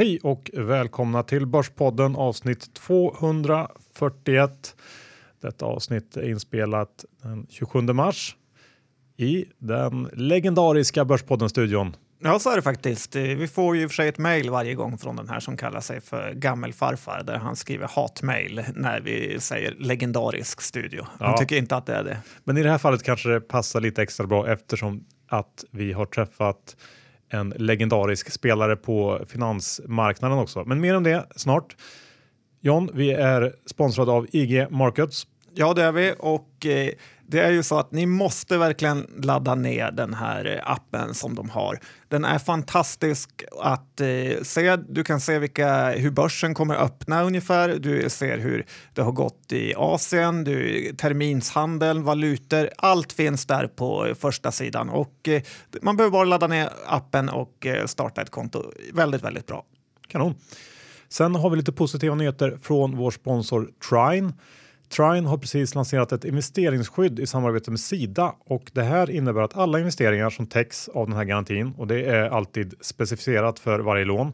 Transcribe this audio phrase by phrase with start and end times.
[0.00, 4.76] Hej och välkomna till Börspodden avsnitt 241.
[5.40, 8.36] Detta avsnitt är inspelat den 27 mars
[9.16, 11.96] i den legendariska Börspodden-studion.
[12.22, 13.16] Ja, så är det faktiskt.
[13.16, 15.80] Eh, vi får ju för sig ett mejl varje gång från den här som kallar
[15.80, 21.06] sig för Gammelfarfar där han skriver hatmejl när vi säger legendarisk studio.
[21.18, 21.38] Han Ja.
[21.38, 22.18] tycker inte att det är det.
[22.44, 26.06] Men i det här fallet kanske det passar lite extra bra eftersom att vi har
[26.06, 26.76] träffat
[27.30, 30.64] en legendarisk spelare på finansmarknaden också.
[30.64, 31.76] Men mer om det snart.
[32.60, 35.26] John, vi är sponsrade av IG Markets.
[35.54, 36.14] Ja, det är vi.
[36.18, 36.90] Och eh,
[37.30, 41.34] det är ju så att ni måste verkligen ladda ner den här eh, appen som
[41.34, 41.78] de har.
[42.08, 44.76] Den är fantastisk att eh, se.
[44.76, 47.68] Du kan se vilka, hur börsen kommer öppna ungefär.
[47.68, 52.70] Du ser hur det har gått i Asien, du, terminshandel, valutor.
[52.76, 54.88] Allt finns där på första sidan.
[54.88, 55.42] Och eh,
[55.82, 58.72] man behöver bara ladda ner appen och eh, starta ett konto.
[58.92, 59.64] Väldigt, väldigt bra.
[60.08, 60.34] Kanon.
[61.08, 64.32] Sen har vi lite positiva nyheter från vår sponsor Trine.
[64.96, 69.56] Trine har precis lanserat ett investeringsskydd i samarbete med Sida och det här innebär att
[69.56, 74.04] alla investeringar som täcks av den här garantin och det är alltid specificerat för varje
[74.04, 74.32] lån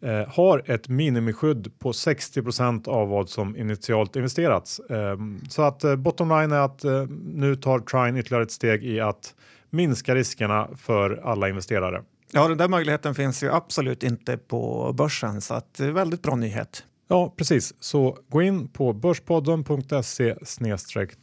[0.00, 4.78] eh, har ett minimiskydd på 60% av vad som initialt investerats.
[4.78, 5.16] Eh,
[5.48, 9.00] så att eh, bottom line är att eh, nu tar Trine ytterligare ett steg i
[9.00, 9.34] att
[9.70, 12.02] minska riskerna för alla investerare.
[12.32, 16.22] Ja, den där möjligheten finns ju absolut inte på börsen, så att det är väldigt
[16.22, 16.84] bra nyhet.
[17.08, 17.74] Ja, precis.
[17.80, 20.34] Så gå in på börspodden.se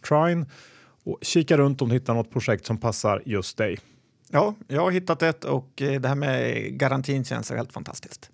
[0.08, 0.46] trine
[1.04, 3.80] och kika runt om du hittar något projekt som passar just dig.
[4.32, 8.32] Ja, jag har hittat ett och eh, det här med garantin känns helt fantastiskt.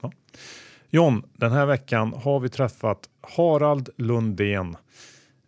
[0.90, 4.78] John, den här veckan har vi träffat Harald Lundén.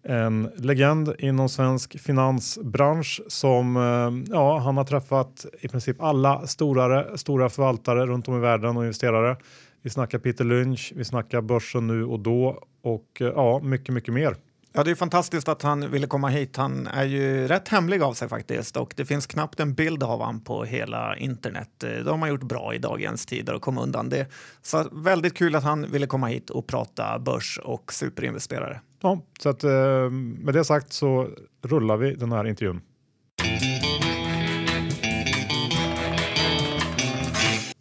[0.05, 7.17] En legend inom svensk finansbransch som eh, ja, han har träffat i princip alla stora,
[7.17, 9.37] stora förvaltare runt om i världen och investerare.
[9.83, 14.13] Vi snackar Peter Lynch, vi snackar börsen nu och då och eh, ja, mycket, mycket
[14.13, 14.35] mer.
[14.73, 16.57] Ja, det är fantastiskt att han ville komma hit.
[16.57, 20.21] Han är ju rätt hemlig av sig faktiskt och det finns knappt en bild av
[20.21, 21.83] han på hela internet.
[21.83, 24.27] Eh, De har man gjort bra i dagens tider och komma undan det.
[24.61, 28.81] Så väldigt kul att han ville komma hit och prata börs och superinvesterare.
[29.01, 31.29] Ja, så att eh, med det sagt så
[31.63, 32.81] rullar vi den här intervjun.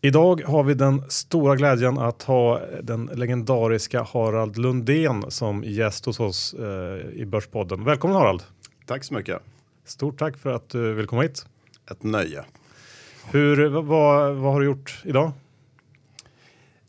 [0.04, 6.20] Idag har vi den stora glädjen att ha den legendariska Harald Lundén som gäst hos
[6.20, 7.84] oss eh, i Börspodden.
[7.84, 8.42] Välkommen Harald!
[8.86, 9.42] Tack så mycket.
[9.84, 11.46] Stort tack för att du vill komma hit.
[11.90, 12.44] Ett nöje.
[13.30, 13.82] Hur, vad,
[14.34, 15.32] vad, har du gjort idag?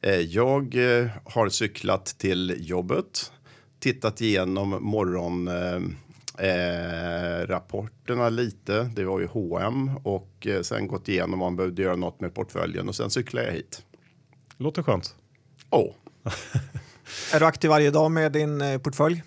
[0.01, 3.31] Eh, Jag eh, har cyklat till jobbet,
[3.79, 5.97] tittat igenom morgonrapporterna
[6.37, 8.83] eh, rapporterna lite.
[8.95, 12.33] Det var ju H&M och eh, sen gått igenom om man behövde göra något med
[12.33, 13.81] portföljen och sen cyklade jag hit.
[14.57, 15.15] Låter skönt.
[15.69, 15.91] Åh,
[17.33, 19.23] Är du aktiv varje dag med din eh, portfölj?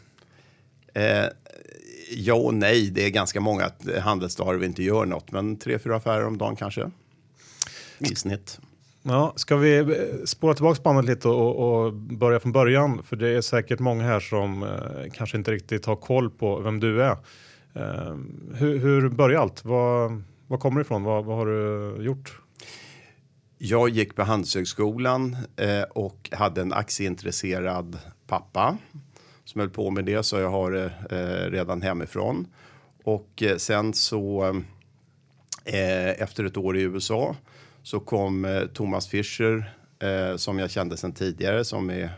[0.95, 1.25] eh,
[2.11, 5.97] ja och nej, det är ganska många handelsdagar vi inte gör något, men tre, fyra
[5.97, 6.91] affärer om dagen kanske.
[7.99, 8.61] I snitt.
[9.09, 9.87] Ja, ska vi eh,
[10.25, 13.03] spåra tillbaka bandet lite och, och börja från början?
[13.03, 16.81] För det är säkert många här som eh, kanske inte riktigt har koll på vem
[16.81, 17.17] du är.
[17.75, 18.17] Eh,
[18.55, 19.65] hur, hur började allt?
[19.65, 21.03] Vad, var kommer du ifrån?
[21.03, 22.41] Vad, vad har du gjort?
[23.59, 28.79] Jag gick på Handelshögskolan eh, och hade en aktieintresserad pappa
[29.45, 32.47] som höll på med det, så jag har det eh, redan hemifrån.
[33.05, 34.45] Och eh, sen så
[35.65, 37.37] eh, efter ett år i USA
[37.87, 42.11] så kom eh, Thomas Fischer eh, som jag kände sedan tidigare som är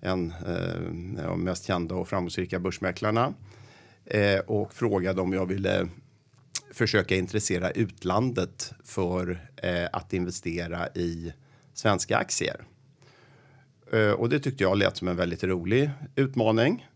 [0.00, 3.34] en eh, av de mest kända och framgångsrika börsmäklarna
[4.04, 5.88] eh, och frågade om jag ville
[6.72, 11.32] försöka intressera utlandet för eh, att investera i
[11.74, 12.64] svenska aktier.
[13.92, 16.86] Eh, och det tyckte jag lät som en väldigt rolig utmaning.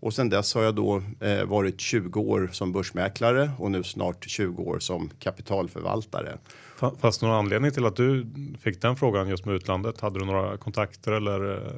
[0.00, 4.24] Och sen dess har jag då eh, varit 20 år som börsmäklare och nu snart
[4.30, 6.38] 20 år som kapitalförvaltare.
[6.78, 8.26] Fa- Fast någon anledning till att du
[8.60, 10.00] fick den frågan just med utlandet?
[10.00, 11.56] Hade du några kontakter eller?
[11.56, 11.72] eh,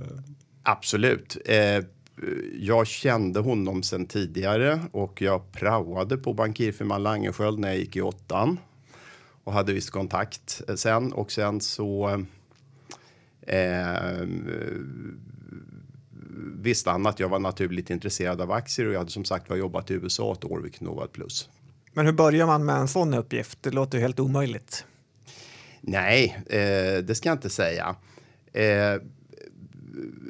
[0.63, 1.37] Absolut.
[1.45, 1.85] Eh,
[2.61, 8.01] jag kände honom sedan tidigare och jag praoade på bankirfirman Langesköld när jag gick i
[8.03, 8.59] åttan
[9.45, 12.09] och hade viss kontakt eh, sen och sen så
[13.47, 14.27] eh,
[16.57, 19.57] visste han att jag var naturligt intresserad av aktier och jag hade som sagt var
[19.57, 21.49] jobbat i USA ett år, vilket nog var ett plus.
[21.93, 23.59] Men hur börjar man med en sån uppgift?
[23.61, 24.85] Det låter ju helt omöjligt.
[25.81, 27.97] Nej, eh, det ska jag inte säga.
[28.53, 29.03] Eh,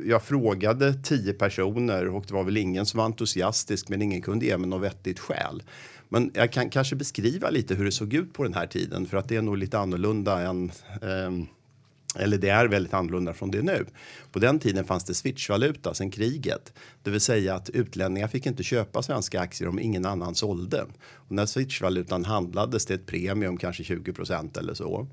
[0.06, 4.46] jag frågade tio personer och det var väl ingen som var entusiastisk, men ingen kunde
[4.46, 5.62] ge mig något vettigt skäl.
[6.08, 9.16] Men jag kan kanske beskriva lite hur det såg ut på den här tiden, för
[9.16, 10.72] att det är nog lite annorlunda än
[11.02, 11.46] ehm,
[12.18, 13.86] eller det är väldigt annorlunda från det nu.
[14.32, 16.72] På den tiden fanns det switchvaluta sen kriget,
[17.02, 20.86] det vill säga att utlänningar fick inte köpa svenska aktier om ingen annan sålde.
[21.14, 25.06] Och när switchvalutan handlades till ett premium, kanske 20% eller så.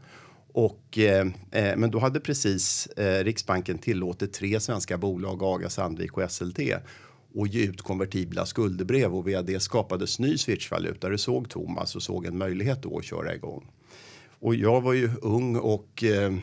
[0.51, 6.17] Och, eh, eh, men då hade precis eh, Riksbanken tillåtit tre svenska bolag, AGA, Sandvik
[6.17, 6.59] och SLT
[7.35, 11.09] och ge ut konvertibla skuldebrev och via det skapades ny switchvaluta.
[11.09, 13.67] Det såg Thomas och såg en möjlighet då att köra igång.
[14.39, 16.33] Och jag var ju ung och eh,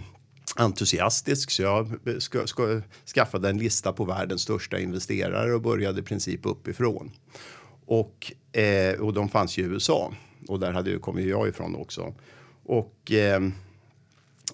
[0.57, 2.81] entusiastisk så jag ska, ska,
[3.15, 7.11] skaffade en lista på världens största investerare och började i princip uppifrån.
[7.87, 10.13] Och, eh, och de fanns i USA
[10.49, 12.15] och där hade, kom ju jag ifrån också.
[12.65, 13.41] Och eh,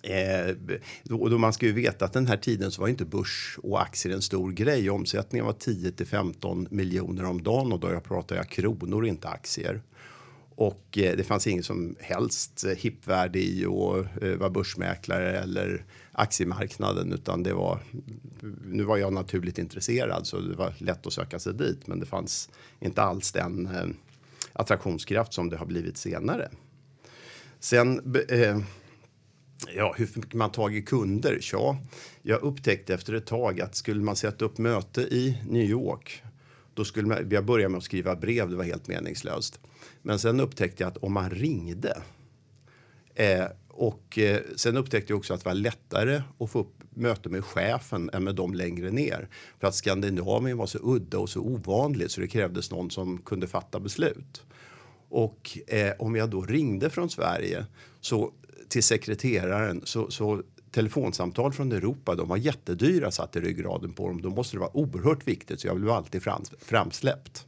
[0.02, 0.54] Eh,
[1.02, 3.82] då, då man ska ju veta att den här tiden så var inte börs och
[3.82, 4.90] aktier en stor grej.
[4.90, 9.28] Omsättningen var 10 till 15 miljoner om dagen och då jag pratar jag kronor, inte
[9.28, 9.82] aktier.
[10.62, 15.84] Och eh, det fanns ingen som helst eh, hippvärde i att eh, vara börsmäklare eller
[16.12, 17.78] aktiemarknaden utan det var.
[18.64, 22.06] Nu var jag naturligt intresserad så det var lätt att söka sig dit, men det
[22.06, 22.50] fanns
[22.80, 23.68] inte alls den
[24.52, 26.48] attraktionskraft som det har blivit senare.
[27.60, 28.58] Sen eh,
[29.76, 31.38] Ja, hur fick man tag i kunder?
[31.52, 31.78] Ja,
[32.22, 36.22] jag upptäckte efter ett tag att skulle man sätta upp möte i New York,
[36.74, 39.60] då skulle man, jag börja med att skriva brev, det var helt meningslöst.
[40.02, 42.02] Men sen upptäckte jag att om man ringde
[43.14, 47.28] eh, och eh, sen upptäckte jag också att det var lättare att få upp möte
[47.28, 49.28] med chefen än med dem längre ner.
[49.60, 53.46] För att Skandinavien var så udda och så ovanligt så det krävdes någon som kunde
[53.46, 54.42] fatta beslut.
[55.08, 57.66] Och eh, om jag då ringde från Sverige
[58.00, 58.32] så
[58.68, 64.22] till sekreteraren så, så telefonsamtal från Europa, de var jättedyra satt i ryggraden på dem.
[64.22, 66.22] Då måste det vara oerhört viktigt så jag blev alltid
[66.58, 67.46] framsläppt.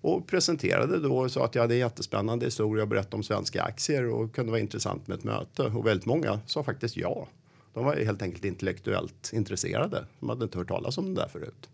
[0.00, 3.62] Och presenterade då och sa att jag hade en jättespännande historia och berätta om svenska
[3.62, 5.62] aktier och kunde vara intressant med ett möte.
[5.62, 7.28] Och väldigt många sa faktiskt ja.
[7.74, 10.04] De var helt enkelt intellektuellt intresserade.
[10.20, 11.68] De hade inte hört talas om det där förut.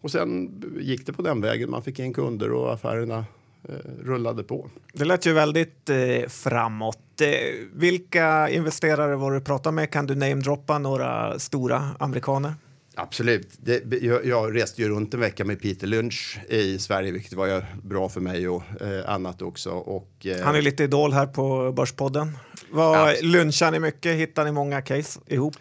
[0.00, 1.70] Och sen gick det på den vägen.
[1.70, 3.24] Man fick in kunder och affärerna
[3.68, 4.70] eh, rullade på.
[4.92, 7.20] Det lät ju väldigt eh, framåt.
[7.20, 7.28] Eh,
[7.72, 9.90] vilka investerare var du pratade med?
[9.90, 12.54] Kan du namedroppa några stora amerikaner?
[12.96, 13.48] Absolut.
[13.56, 17.64] Det, jag, jag, reste ju runt en vecka med Peter Lynch i Sverige, vilket var
[17.82, 19.70] bra för mig och eh, annat också.
[19.70, 22.38] Och, eh, Han är lite idol här på Börspodden.
[22.70, 23.14] Var, ja.
[23.22, 24.16] Lunchar ni mycket?
[24.16, 25.56] Hittar ni många case ihop?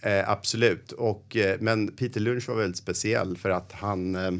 [0.00, 0.92] Eh, absolut.
[0.92, 4.32] Och, eh, men Peter Lynch var väldigt speciell för att han, eh,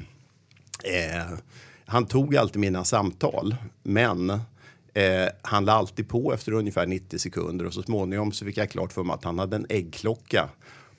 [0.85, 1.39] eh,
[1.87, 4.41] han tog alltid mina samtal, men
[4.99, 8.71] Eh, han la alltid på efter ungefär 90 sekunder och så småningom så fick jag
[8.71, 10.49] klart för mig att han hade en äggklocka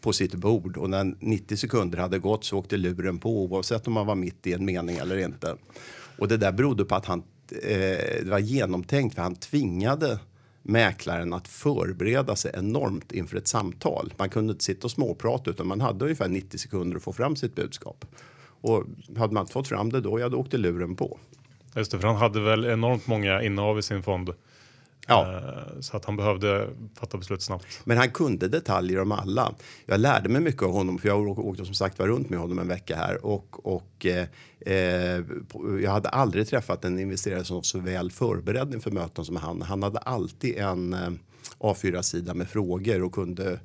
[0.01, 3.94] på sitt bord och när 90 sekunder hade gått så åkte luren på oavsett om
[3.94, 5.56] man var mitt i en mening eller inte.
[6.18, 7.24] Och det där berodde på att han,
[7.63, 10.19] eh, det var genomtänkt för han tvingade
[10.62, 14.13] mäklaren att förbereda sig enormt inför ett samtal.
[14.18, 17.36] Man kunde inte sitta och småprata utan man hade ungefär 90 sekunder att få fram
[17.36, 18.06] sitt budskap.
[18.62, 18.84] Och
[19.18, 21.19] hade man inte fått fram det då, ja då åkte luren på.
[21.75, 24.30] Just det, för han hade väl enormt många innehav i sin fond.
[25.09, 25.33] Ja.
[25.33, 27.65] Eh, så att han behövde fatta beslut snabbt.
[27.83, 29.53] Men han kunde detaljer om alla.
[29.85, 32.59] Jag lärde mig mycket av honom för jag åkte som sagt var runt med honom
[32.59, 34.25] en vecka här och, och eh,
[34.59, 35.23] eh
[35.81, 39.62] jag hade aldrig träffat en investerare som var så väl förberedd inför möten som han.
[39.62, 41.10] Han hade alltid en eh,
[41.60, 43.60] A4-sida med frågor och kunde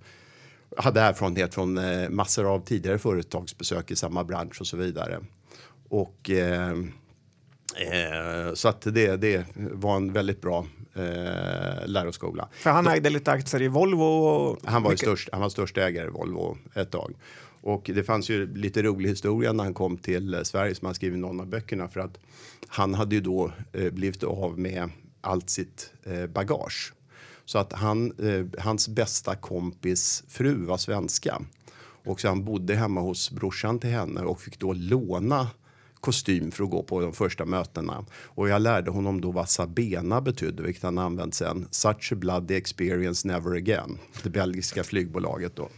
[0.76, 1.80] hade erfarenhet från
[2.14, 5.20] massor av tidigare företagsbesök i samma bransch och så vidare.
[5.88, 6.74] Och eh,
[7.76, 12.48] Eh, så att det, det var en väldigt bra eh, läroskola.
[12.52, 14.04] För han ägde lite aktier i Volvo?
[14.04, 17.14] Och han, var störst, han var största ägare i Volvo ett tag.
[17.60, 21.14] Och det fanns ju lite rolig historia när han kom till Sverige som han skrev
[21.14, 22.18] i någon av böckerna för att
[22.68, 26.92] han hade ju då eh, blivit av med allt sitt eh, bagage.
[27.44, 31.42] Så att han, eh, hans bästa kompis fru var svenska.
[32.04, 35.48] Och så han bodde hemma hos brorsan till henne och fick då låna
[36.04, 38.04] kostym för att gå på de första mötena.
[38.24, 41.68] Och jag lärde honom då vad Sabena betydde, vilket han använt sen.
[41.70, 43.98] Such a bloody experience never again.
[44.22, 45.68] Det belgiska flygbolaget då.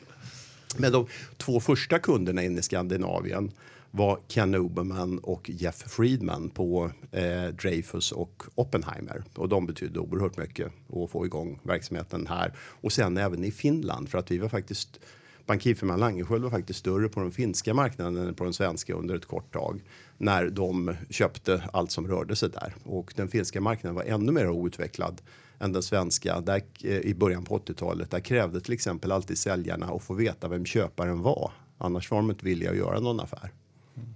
[0.76, 1.06] Men de
[1.36, 3.52] två första kunderna in i Skandinavien
[3.90, 9.24] var Ken Oberman och Jeff Friedman på eh, Dreyfus och Oppenheimer.
[9.34, 12.52] Och de betydde oerhört mycket att få igång verksamheten här.
[12.58, 15.00] Och sen även i Finland för att vi var faktiskt
[15.46, 19.26] Bankirfirman Langesköld var faktiskt större på den finska marknaden än på den svenska under ett
[19.26, 19.80] kort tag
[20.18, 22.74] när de köpte allt som rörde sig där.
[22.84, 25.22] Och den finska marknaden var ännu mer outvecklad
[25.58, 28.10] än den svenska där, eh, i början på 80-talet.
[28.10, 31.52] Där krävde till exempel alltid säljarna att få veta vem köparen var.
[31.78, 33.50] Annars var de inte villiga att göra någon affär.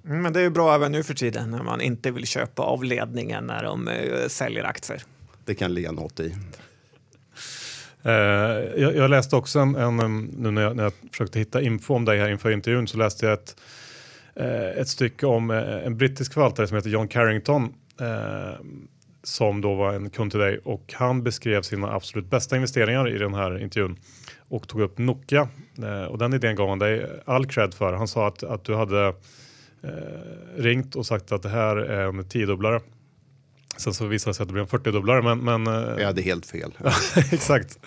[0.05, 2.63] Mm, men det är ju bra även nu för tiden när man inte vill köpa
[2.63, 5.03] av ledningen när de uh, säljer aktier.
[5.45, 6.35] Det kan ligga något i.
[8.03, 8.13] Eh,
[8.83, 12.05] jag, jag, läste också en, en nu när jag, när jag, försökte hitta info om
[12.05, 13.63] dig här inför intervjun så läste jag ett, eh,
[14.81, 18.61] ett stycke om eh, en brittisk förvaltare som heter John Carrington eh,
[19.23, 23.19] som då var en kund till dig och han beskrev sina absolut bästa investeringar i
[23.19, 23.97] den här intervjun
[24.49, 25.49] och tog upp Nokia
[25.83, 27.93] eh, och den idén gav han dig all cred för.
[27.93, 29.07] Han sa att, att du hade
[29.83, 29.91] eh,
[30.57, 32.81] ringt och sagt att det här är en tiodubblare.
[33.77, 36.23] Sen så visade det sig att det blev en 40-dubblare men, men eh, Jag hade
[36.23, 36.73] helt fel.
[37.33, 37.79] exakt.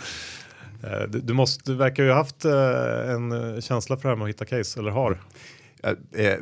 [0.83, 4.23] Eh, du, du, måste, du verkar ju ha haft en känsla för det här med
[4.23, 5.17] att hitta case, eller har?
[5.83, 6.37] Eh,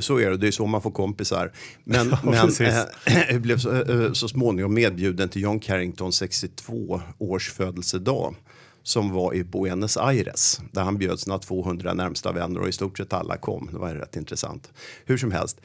[0.00, 1.52] så är det, det är så man får kompisar.
[1.84, 2.66] Men, ja, men
[3.30, 8.34] eh, blev så, eh, så småningom medbjuden till John Carringtons 62 års födelsedag
[8.82, 12.98] som var i Buenos Aires där han bjöd sina 200 närmsta vänner och i stort
[12.98, 13.68] sett alla kom.
[13.72, 14.72] Det var rätt intressant.
[15.04, 15.60] Hur som helst,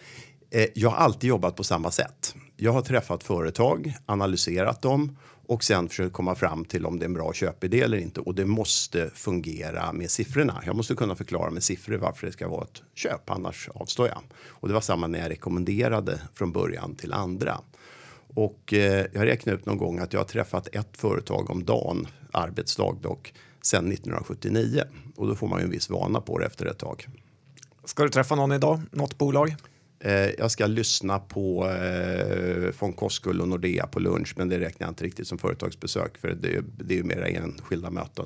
[0.74, 2.36] jag har alltid jobbat på samma sätt.
[2.58, 5.18] Jag har träffat företag, analyserat dem
[5.54, 8.20] och sen försöka komma fram till om det är en bra köpidé eller inte.
[8.20, 10.64] Och det måste fungera med siffrorna.
[10.66, 14.22] Jag måste kunna förklara med siffror varför det ska vara ett köp, annars avstår jag.
[14.48, 17.58] Och det var samma när jag rekommenderade från början till andra.
[18.28, 22.08] Och eh, jag räknade ut någon gång att jag har träffat ett företag om dagen,
[22.32, 24.84] arbetsdag dock, sedan 1979.
[25.16, 27.08] Och då får man ju en viss vana på det efter ett tag.
[27.86, 28.82] Ska du träffa någon idag?
[28.92, 29.56] Något bolag?
[30.06, 34.88] Eh, jag ska lyssna på eh, von Koskull och Nordea på lunch, men det räknar
[34.88, 38.26] jag inte riktigt som företagsbesök för det, det är ju mera enskilda möten.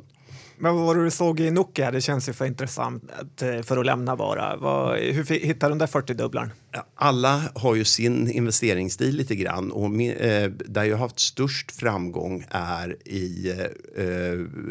[0.59, 1.91] Men vad var det du såg i Nokia?
[1.91, 4.55] Det känns ju för intressant eh, för att lämna bara.
[4.55, 6.49] Vad, hur hittade du den där 40-dubblaren?
[6.95, 12.45] Alla har ju sin investeringsstil lite grann och min, eh, där jag haft störst framgång
[12.49, 13.49] är i
[13.95, 14.03] eh,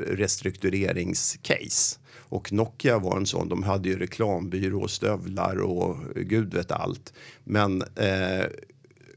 [0.07, 1.99] restruktureringscase.
[2.29, 3.49] Och Nokia var en sån.
[3.49, 7.13] De hade ju reklambyrå och stövlar och gud vet allt.
[7.45, 8.47] Men eh,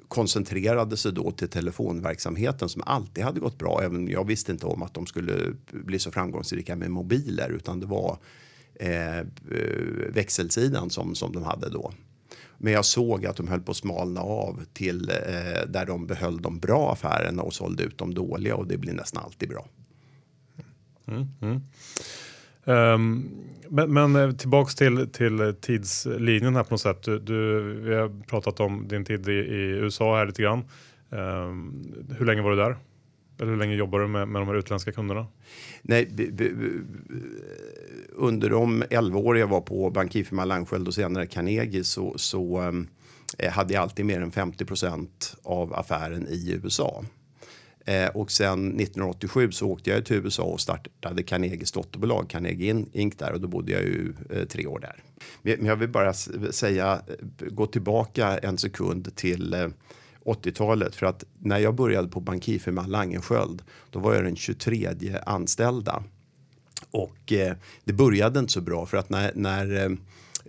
[0.08, 3.82] koncentrerade sig då till telefonverksamheten som alltid hade gått bra.
[3.84, 7.86] Även jag visste inte om att de skulle bli så framgångsrika med mobiler utan det
[7.86, 8.18] var
[8.76, 9.26] eh, eh,
[10.10, 11.94] växelsidan som, som de hade då.
[12.58, 16.42] Men jag såg att de höll på att smalna av till eh, där de behöll
[16.42, 19.68] de bra affärerna och sålde ut de dåliga och det blir nästan alltid bra.
[21.08, 21.62] Mm, mm.
[22.64, 23.30] Um,
[23.70, 27.04] men, men, eh, tillbaks till, till tidslinjen här på något sätt.
[27.04, 30.64] Du, du, vi har pratat om din tid i, i USA här lite grann.
[31.10, 32.78] Um, hur länge var du där?
[33.40, 35.28] Eller hur länge jobbar du med, med de här utländska kunderna?
[35.82, 36.10] Nej,
[38.10, 42.88] under de 11 år jag var på Bankifirma Langsköld och senare Carnegie så, så um,
[43.52, 47.04] hade jag alltid mer än 50 procent av affären i USA.
[47.90, 53.16] Eh, och sen 1987 så åkte jag till USA och startade Carnegies dotterbolag Carnegie Inc
[53.16, 55.04] där och då bodde jag ju eh, tre år där.
[55.42, 59.68] Men jag vill bara säga, eh, gå tillbaka en sekund till eh,
[60.26, 64.90] 80-talet för att när jag började på bankirfirman Langensköld då var jag den 23
[65.26, 66.04] anställda.
[66.92, 69.90] Och eh, det började inte så bra för att när, när eh,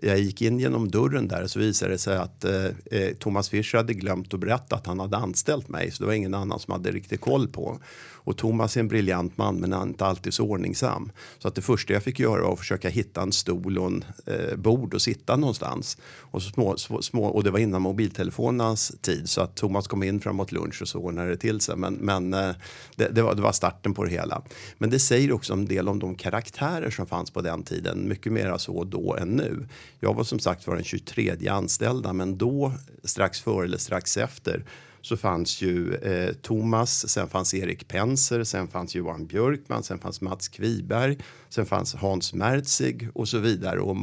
[0.02, 3.76] jag gick in genom dörren där så visade det sig att eh, eh, Thomas Fischer
[3.76, 5.90] hade glömt att berätta att han hade anställt mig.
[5.90, 7.78] Så det var ingen annan som hade riktigt koll på.
[8.24, 11.12] Och Thomas är en briljant man men han är inte alltid så ordningsam.
[11.38, 14.04] Så att det första jag fick göra var att försöka hitta en stol och en
[14.26, 15.98] eh, bord och sitta någonstans.
[16.18, 20.20] Och, så små, små, och det var innan mobiltelefonernas tid så att Thomas kom in
[20.20, 21.76] framåt lunch och så ordnade det till sig.
[21.76, 22.50] Men, men eh,
[22.96, 24.42] det, det, var, det var starten på det hela.
[24.78, 28.08] Men det säger också en del om de karaktärer som fanns på den tiden.
[28.08, 29.68] Mycket mer så då än nu.
[30.00, 32.72] Jag var som sagt var den 23 anställda men då
[33.04, 34.64] strax före eller strax efter
[35.02, 40.20] så fanns ju eh, Thomas, sen fanns Erik Penser, sen fanns Johan Björkman, sen fanns
[40.20, 43.96] Mats Kviberg, sen fanns Hans Merzig och så vidare och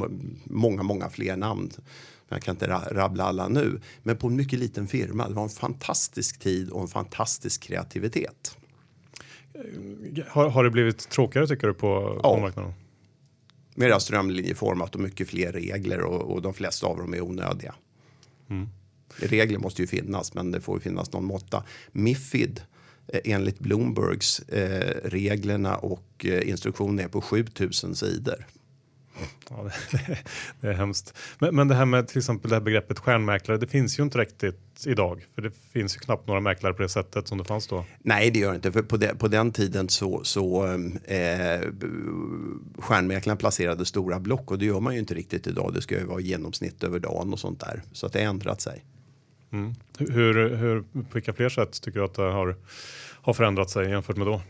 [0.43, 1.71] många, många fler namn.
[2.29, 5.27] Jag kan inte rabbla alla nu, men på en mycket liten firma.
[5.27, 8.57] Det var en fantastisk tid och en fantastisk kreativitet.
[10.27, 12.35] Har, har det blivit tråkigare tycker du på, ja.
[12.35, 12.73] på marknaden?
[13.75, 17.75] Mera strömlinjeformat och mycket fler regler och, och de flesta av dem är onödiga.
[18.49, 18.69] Mm.
[19.19, 21.63] Regler måste ju finnas, men det får ju finnas någon måtta.
[21.91, 22.61] Mifid
[23.07, 28.45] eh, enligt Bloombergs eh, reglerna och eh, instruktioner är på 7000 sidor.
[29.49, 30.17] Ja, det,
[30.61, 31.13] det är hemskt.
[31.39, 34.17] Men, men det här med till exempel det här begreppet stjärnmäklare, det finns ju inte
[34.17, 35.25] riktigt idag.
[35.35, 37.85] För det finns ju knappt några mäklare på det sättet som det fanns då.
[37.99, 38.71] Nej, det gör det inte.
[38.71, 40.65] För på, de, på den tiden så, så
[41.03, 41.61] eh,
[42.77, 45.73] stjärnmäklaren placerade stora block och det gör man ju inte riktigt idag.
[45.73, 47.83] Det ska ju vara genomsnitt över dagen och sånt där.
[47.91, 48.83] Så att det har ändrat sig.
[49.51, 49.73] Mm.
[49.97, 52.55] Hur, hur, på vilka fler sätt tycker du att det har,
[53.21, 54.41] har förändrat sig jämfört med då?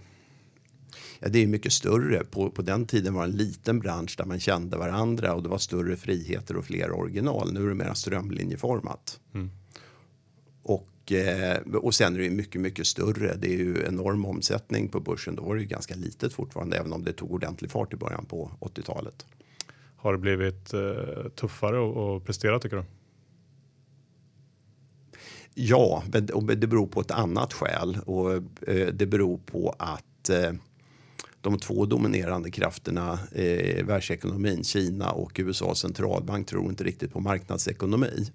[1.19, 2.23] Ja, det är mycket större.
[2.23, 5.49] På, på den tiden var det en liten bransch där man kände varandra och det
[5.49, 7.53] var större friheter och fler original.
[7.53, 9.19] Nu är det mer strömlinjeformat.
[9.33, 9.51] Mm.
[10.63, 13.35] Och Och, eh, och sen är det mycket, mycket större.
[13.35, 15.35] Det är ju enorm omsättning på börsen.
[15.35, 18.25] Då var det ju ganska litet fortfarande, även om det tog ordentlig fart i början
[18.25, 19.25] på 80-talet.
[19.97, 22.83] Har det blivit eh, tuffare att, att prestera tycker du?
[25.59, 28.33] Ja, men och det beror på ett annat skäl och
[28.67, 30.51] eh, det beror på att eh,
[31.41, 38.31] de två dominerande krafterna i världsekonomin, Kina och USAs centralbank, tror inte riktigt på marknadsekonomi.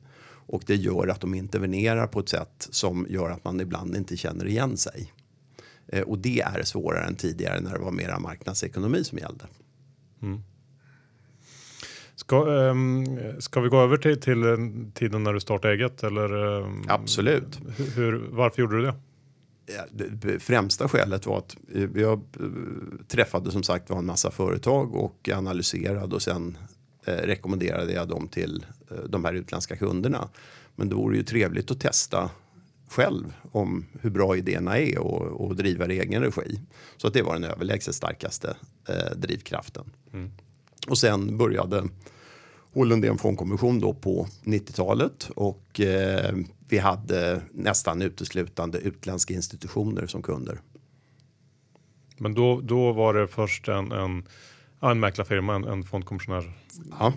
[0.46, 4.16] Och det gör att de intervenerar på ett sätt som gör att man ibland inte
[4.16, 5.12] känner igen sig.
[6.06, 9.44] Och det är svårare än tidigare när det var mera marknadsekonomi som gällde.
[10.22, 10.42] Mm.
[12.16, 13.06] Ska, um,
[13.38, 14.44] ska vi gå över till, till
[14.94, 16.02] tiden när du startade eget?
[16.02, 17.58] Eller, um, Absolut.
[17.96, 18.94] Hur, varför gjorde du det?
[20.12, 21.56] Det främsta skälet var att
[21.94, 22.46] jag eh,
[23.08, 26.58] träffade som sagt var en massa företag och analyserade och sen
[27.04, 30.28] eh, rekommenderade jag dem till eh, de här utländska kunderna.
[30.76, 32.30] Men det vore ju trevligt att testa
[32.88, 36.60] själv om hur bra idéerna är och, och driva i egen regi.
[36.96, 38.56] Så att det var den överlägset starkaste
[38.88, 39.84] eh, drivkraften.
[40.12, 40.30] Mm.
[40.88, 41.88] Och sen började
[42.74, 46.34] Hållundén fondkommission då på 90-talet och eh,
[46.68, 50.58] vi hade nästan uteslutande utländska institutioner som kunder.
[52.18, 54.28] Men då, då var det först en, en,
[54.80, 56.52] en mäklarfirma, en, en fondkommissionär
[56.98, 57.12] ja.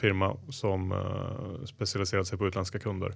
[0.00, 3.14] firma som uh, specialiserade sig på utländska kunder.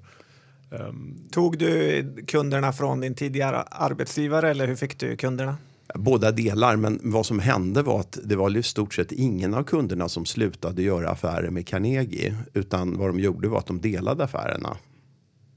[0.70, 5.56] Um, Tog du kunderna från din tidigare arbetsgivare eller hur fick du kunderna?
[5.94, 9.62] Båda delar, men vad som hände var att det var i stort sett ingen av
[9.62, 14.24] kunderna som slutade göra affärer med Carnegie, utan vad de gjorde var att de delade
[14.24, 14.76] affärerna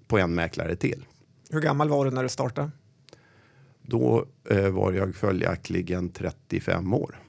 [0.08, 1.06] på en mäklare till.
[1.50, 2.72] Hur gammal var du när du startade?
[3.82, 7.20] Då eh, var jag följaktligen 35 år.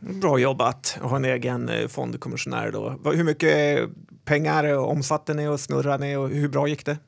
[0.00, 3.00] Bra jobbat att ha en egen eh, fondkommissionär då.
[3.04, 3.88] Hur mycket
[4.24, 6.98] pengar omsatte ni och snurrade ni och hur bra gick det?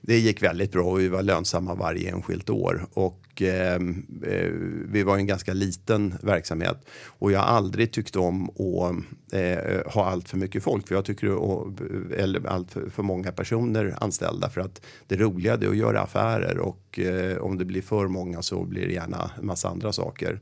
[0.00, 4.50] Det gick väldigt bra och vi var lönsamma varje enskilt år och Ehm, eh,
[4.88, 10.10] vi var en ganska liten verksamhet och jag har aldrig tyckt om att eh, ha
[10.10, 11.72] allt för mycket folk för jag tycker och,
[12.16, 16.58] eller allt för, för, många personer anställda för att det roliga är att göra affärer
[16.58, 20.40] och eh, om det blir för många så blir det gärna en massa andra saker.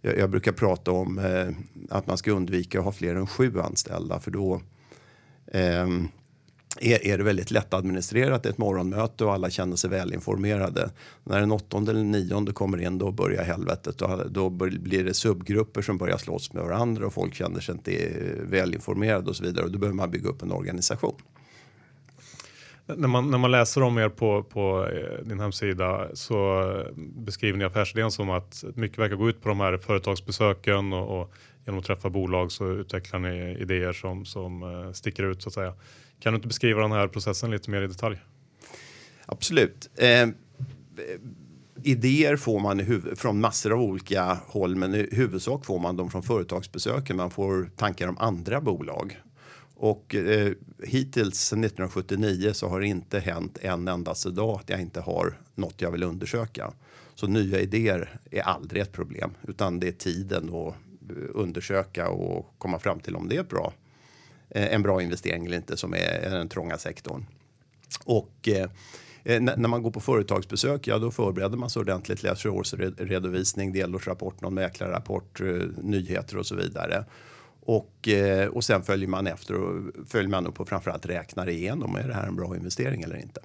[0.00, 1.48] Jag, jag brukar prata om eh,
[1.90, 4.60] att man ska undvika att ha fler än sju anställda för då
[5.52, 6.08] ehm,
[6.80, 10.90] är, är det väldigt lättadministrerat ett morgonmöte och alla känner sig välinformerade.
[11.24, 13.98] När den åttonde eller nionde kommer in då börjar helvetet.
[13.98, 17.92] Då, då blir det subgrupper som börjar slåss med varandra och folk känner sig inte
[17.92, 19.64] eh, välinformerade och så vidare.
[19.64, 21.14] Och då behöver man bygga upp en organisation.
[22.86, 27.58] När man, när man läser om er på, på eh, din hemsida så eh, beskriver
[27.58, 31.32] ni affärsidén som att mycket verkar gå ut på de här företagsbesöken och, och
[31.64, 35.74] genom att träffa bolag så utvecklar ni idéer som, som sticker ut så att säga.
[36.20, 38.18] Kan du inte beskriva den här processen lite mer i detalj?
[39.26, 39.90] Absolut.
[39.96, 40.28] Eh,
[41.82, 46.22] idéer får man från massor av olika håll, men i huvudsak får man dem från
[46.22, 47.16] företagsbesöken.
[47.16, 49.20] Man får tankar om andra bolag.
[49.74, 50.52] Och eh,
[50.84, 55.38] hittills sedan 1979 så har det inte hänt en endaste dag att jag inte har
[55.54, 56.72] något jag vill undersöka.
[57.14, 60.74] Så nya idéer är aldrig ett problem, utan det är tiden att
[61.10, 63.72] eh, undersöka och komma fram till om det är bra
[64.50, 67.26] en bra investering eller inte som är den trånga sektorn.
[68.04, 68.70] Och eh,
[69.24, 74.40] eh när man går på företagsbesök, ja då förbereder man sig ordentligt, läser årsredovisning, delårsrapport,
[74.40, 75.46] någon mäklarrapport, eh,
[75.82, 77.04] nyheter och så vidare.
[77.60, 81.96] Och, eh, och sen följer man efter och följer man upp och framförallt räknar igenom,
[81.96, 83.40] är det här en bra investering eller inte?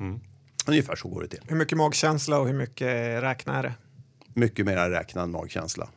[0.00, 0.20] Mm.
[0.66, 1.40] Ungefär så går det till.
[1.48, 3.74] Hur mycket magkänsla och hur mycket räkna är det?
[4.34, 5.88] Mycket mera räkna än magkänsla.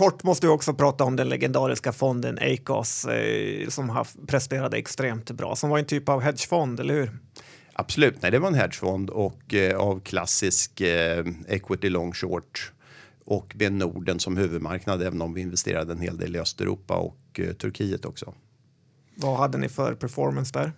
[0.00, 5.30] Kort måste vi också prata om den legendariska fonden Acos eh, som har presterade extremt
[5.30, 7.18] bra, som var en typ av hedgefond, eller hur?
[7.72, 12.72] Absolut, nej, det var en hedgefond och eh, av klassisk eh, equity long short
[13.24, 17.40] och med Norden som huvudmarknad, även om vi investerade en hel del i Östeuropa och
[17.40, 18.34] eh, Turkiet också.
[19.14, 20.72] Vad hade ni för performance där?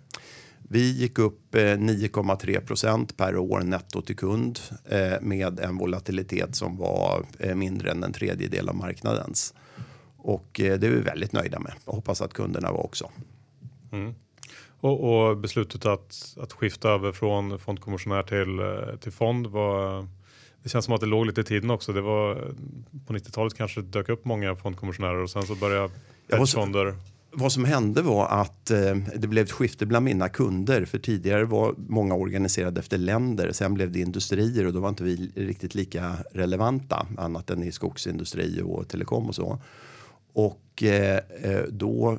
[0.72, 6.56] Vi gick upp 9,3 eh, procent per år netto till kund eh, med en volatilitet
[6.56, 9.54] som var eh, mindre än en tredjedel av marknadens.
[10.16, 13.11] Och det är vi väldigt nöjda med och hoppas att kunderna var också.
[13.92, 14.14] Mm.
[14.80, 18.61] Och, och, beslutet att, att skifta över från fondkommissionär till,
[19.00, 20.06] till fond var
[20.62, 21.92] det känns som att det låg lite i tiden också.
[21.92, 22.35] Det var
[23.06, 25.90] på 90-talet kanske det dök upp många fondkommissionärer och sen så började
[26.30, 26.96] hedgefonder
[27.35, 30.85] vad som hände var att eh, det blev ett skifte bland mina kunder.
[30.85, 33.53] För tidigare var många organiserade efter länder.
[33.53, 37.07] Sen blev det industrier och då var inte vi riktigt lika relevanta.
[37.18, 39.59] Annat än i skogsindustri och telekom och så.
[40.33, 42.18] Och eh, eh då eh,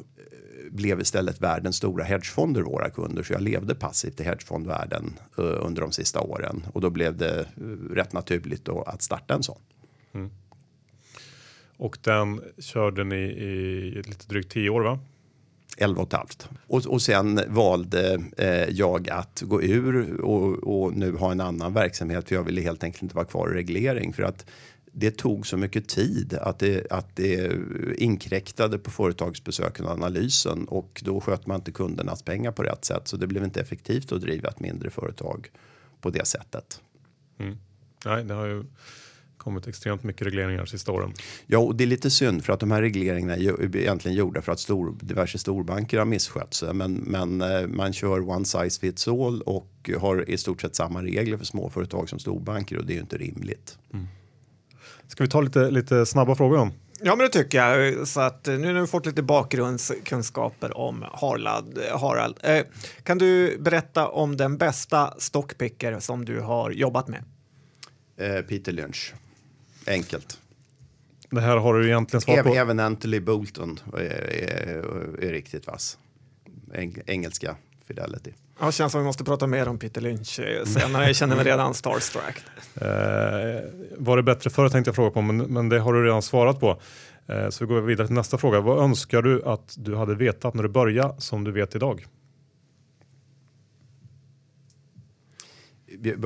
[0.71, 3.23] blev istället världens stora hedgefonder våra kunder.
[3.23, 7.39] Så jag levde passivt i hedgefondvärlden eh, under de sista åren och då blev det
[7.39, 9.61] eh, rätt naturligt då att starta en sån.
[10.13, 10.31] Mm.
[11.77, 14.99] Och den körde ni i lite drygt 10 år va?
[15.77, 16.49] 11 och ett halvt.
[16.67, 21.73] Och, och sen valde eh, jag att gå ur och, och nu ha en annan
[21.73, 24.45] verksamhet för jag ville helt enkelt inte vara kvar i reglering för att
[24.95, 27.51] det tog så mycket tid att det, att det
[27.97, 33.07] inkräktade på företagsbesöken och analysen och då sköt man inte kundernas pengar på rätt sätt
[33.07, 35.49] så det blev inte effektivt att driva ett mindre företag
[36.01, 36.81] på det sättet.
[38.05, 38.63] Nej, det har ju
[39.43, 41.13] kommit extremt mycket regleringar sista åren.
[41.45, 44.41] Ja, och det är lite synd för att de här regleringarna är ju egentligen gjorda
[44.41, 46.73] för att stor, diverse storbanker har misskött sig.
[46.73, 51.03] Men, men eh, man kör one size fits all och har i stort sett samma
[51.03, 53.77] regler för småföretag som storbanker och det är ju inte rimligt.
[55.07, 56.71] Ska vi ta lite, lite snabba frågor om?
[57.05, 58.07] Ja, men det tycker jag.
[58.07, 61.79] Så att eh, nu när vi fått lite bakgrundskunskaper om Harald.
[61.91, 62.39] Harald.
[62.43, 62.63] Eh,
[63.03, 67.23] kan du berätta om den bästa stockpicker som du har jobbat med?
[68.17, 69.13] Eh, Peter Lynch.
[69.87, 70.37] Enkelt.
[71.29, 72.55] Det här har du egentligen svar på.
[72.55, 75.97] även Anthony Bolton är, är, är riktigt vass.
[76.73, 77.55] Eng, engelska
[77.87, 78.31] Fidelity.
[78.59, 81.05] Ja, det känns som vi måste prata mer om Peter Lynch eh, senare.
[81.05, 82.43] Jag känner mig redan starstruck.
[82.75, 82.87] Eh,
[83.97, 86.59] var det bättre förr tänkte jag fråga på, men, men det har du redan svarat
[86.59, 86.81] på.
[87.27, 88.59] Eh, så vi går vidare till nästa fråga.
[88.59, 92.05] Vad önskar du att du hade vetat när du började som du vet idag?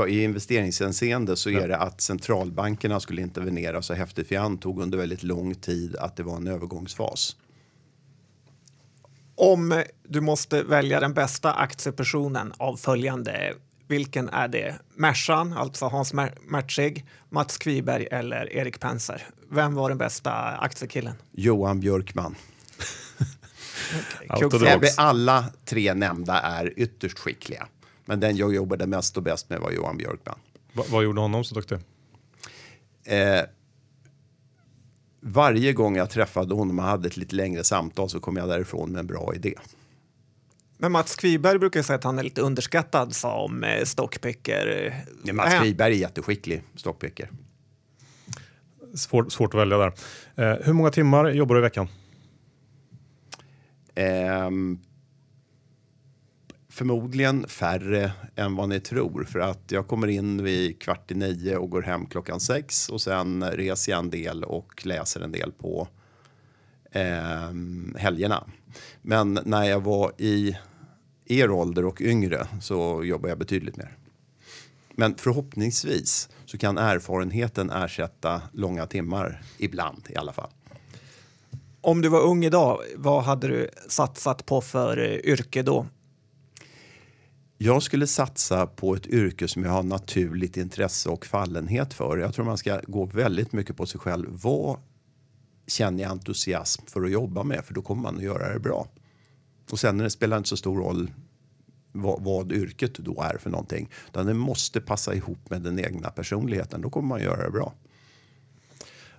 [0.07, 4.27] I investeringshänseende så är det att centralbankerna skulle intervenera så häftigt.
[4.27, 7.35] För jag antog under väldigt lång tid att det var en övergångsfas.
[9.35, 13.53] Om du måste välja den bästa aktiepersonen av följande,
[13.87, 14.75] vilken är det?
[14.95, 19.27] Mercan, alltså Hans Mer- Mertzig, Mats Kviberg eller Erik Penser?
[19.51, 21.13] Vem var den bästa aktiekillen?
[21.31, 22.35] Johan Björkman.
[24.67, 27.67] Även Alla tre nämnda är ytterst skickliga.
[28.08, 30.39] Men den jag jobbade mest och bäst med var Johan Björkman.
[30.74, 31.78] Va, vad gjorde honom så duktig?
[33.04, 33.41] Eh,
[35.20, 38.91] varje gång jag träffade honom och hade ett lite längre samtal så kom jag därifrån
[38.91, 39.54] med en bra idé.
[40.78, 44.93] Men Mats Kviberg brukar säga att han är lite underskattad som eh, stockpicker.
[45.24, 47.30] Nej, Mats Äh, Kviberg är jätteskicklig stockpicker.
[48.96, 49.93] Svår, svårt att välja där.
[50.36, 51.88] Eh, hur många timmar jobbar du i veckan?
[53.96, 54.80] Ehm,
[56.77, 59.23] förmodligen färre än vad ni tror.
[59.23, 62.89] För att jag kommer in vid kvart i nio och går hem klockan sex.
[62.89, 65.87] Och sen reser jag en del och läser en del på
[66.91, 67.51] eh,
[67.97, 68.43] helgerna.
[69.01, 70.57] Men när jag var i
[71.25, 73.97] er ålder och yngre så jobbar jag betydligt mer.
[74.91, 80.49] Men förhoppningsvis så kan erfarenheten ersätta långa timmar ibland i alla fall.
[81.81, 85.85] Om du var ung idag, vad hade du satsat på för eh, yrke då?
[87.60, 92.17] Jag skulle satsa på ett yrke som jag har naturligt intresse och fallenhet för.
[92.17, 94.28] Jag tror man ska gå väldigt mycket på sig själv.
[94.30, 94.80] Vad
[95.67, 97.65] känner jag entusiasm för att jobba med?
[97.65, 98.88] För då kommer man att göra det bra.
[99.72, 101.12] Och sen det spelar inte så stor roll
[101.91, 103.89] vad, vad yrket då är för någonting.
[104.08, 106.82] Utan det måste passa ihop med den egna personligheten.
[106.82, 107.74] Då kommer man att göra det bra.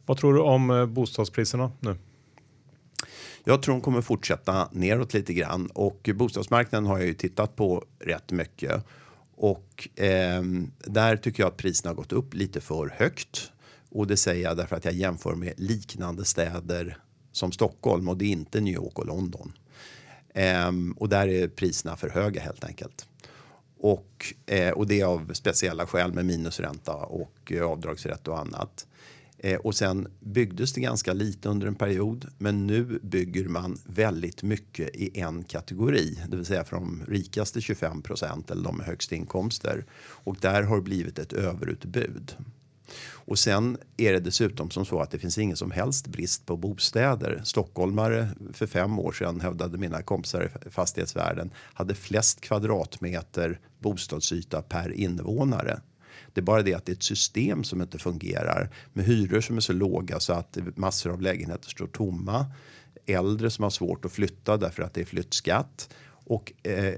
[0.07, 1.97] Vad tror du om eh, bostadspriserna nu?
[3.49, 7.85] Jag tror de kommer fortsätta neråt lite grann och bostadsmarknaden har jag ju tittat på
[7.99, 8.85] rätt mycket.
[9.37, 10.43] Och eh,
[10.79, 13.53] där tycker jag att priserna har gått upp lite för högt.
[13.91, 16.99] Och det säger jag därför att jag jämför med liknande städer
[17.33, 19.53] som Stockholm och det är inte New York och London.
[20.35, 23.07] Eh, och där är priserna för höga helt enkelt.
[23.79, 28.87] Och, eh, och det är av speciella skäl med minusränta och eh, avdragsrätt och annat.
[29.39, 34.43] Eh, och sen byggdes det ganska lite under en period, men nu bygger man väldigt
[34.43, 38.87] mycket i en kategori, det vill säga för de rikaste 25 procent eller de med
[38.87, 39.85] högst inkomster.
[40.01, 42.37] Och där har det blivit ett överutbud.
[43.11, 46.57] Och sen är det dessutom som så att det finns ingen som helst brist på
[46.57, 47.41] bostäder.
[47.45, 54.93] Stockholmare för fem år sedan hävdade mina kompisar i fastighetsvärlden hade flest kvadratmeter bostadsyta per
[54.93, 55.81] invånare.
[56.39, 59.57] Det är bara det att det är ett system som inte fungerar med hyror som
[59.57, 62.47] är så låga så att massor av lägenheter står tomma.
[63.07, 66.95] Äldre som har svårt att flytta därför att det är flyttskatt och eh,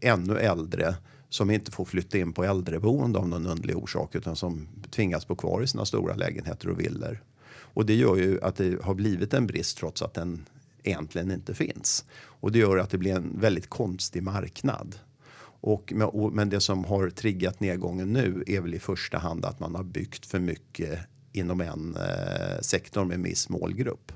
[0.00, 0.94] ännu äldre
[1.28, 5.36] som inte får flytta in på äldreboende av någon underlig orsak utan som tvingas bo
[5.36, 7.22] kvar i sina stora lägenheter och villor.
[7.48, 10.46] Och det gör ju att det har blivit en brist trots att den
[10.82, 12.04] egentligen inte finns.
[12.14, 14.94] Och det gör att det blir en väldigt konstig marknad.
[15.60, 15.92] Och,
[16.32, 19.82] men- det som har triggat nedgången nu är väl i första hand att man har
[19.84, 20.98] byggt för mycket
[21.32, 24.12] inom en eh, sektor med en viss målgrupp.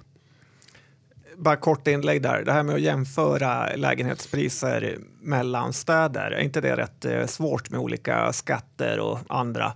[1.37, 2.43] bara kort inlägg där.
[2.45, 7.81] Det här med att jämföra lägenhetspriser mellan städer, är inte det rätt eh, svårt med
[7.81, 9.73] olika skatter och andra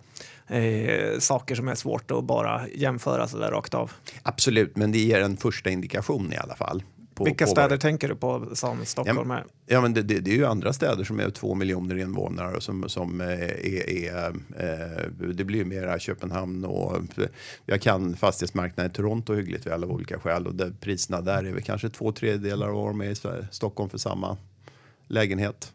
[0.47, 3.93] eh, saker som är svårt att bara jämföra så där rakt av?
[4.23, 6.83] Absolut, men det ger en första indikation i alla fall.
[7.15, 7.81] På, Vilka på städer vad...
[7.81, 9.45] tänker du på som Stockholm är?
[9.67, 12.89] Ja, men det, det, det, är ju andra städer som är två miljoner invånare som,
[12.89, 17.03] som eh, är, är eh, det blir ju mera Köpenhamn och
[17.67, 21.53] jag kan fastighetsmarknaden i Toronto hyggligt väl av olika skäl och där, priserna där är
[21.53, 24.37] väl kanske två tredjedelar av vad de är i Sverige, Stockholm för samma
[25.09, 25.73] lägenhet.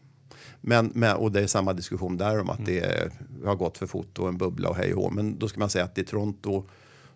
[0.61, 3.11] Men, men, och det är samma diskussion där om att det är,
[3.45, 5.85] har gått för fort och en bubbla och hej och Men då ska man säga
[5.85, 6.63] att i Toronto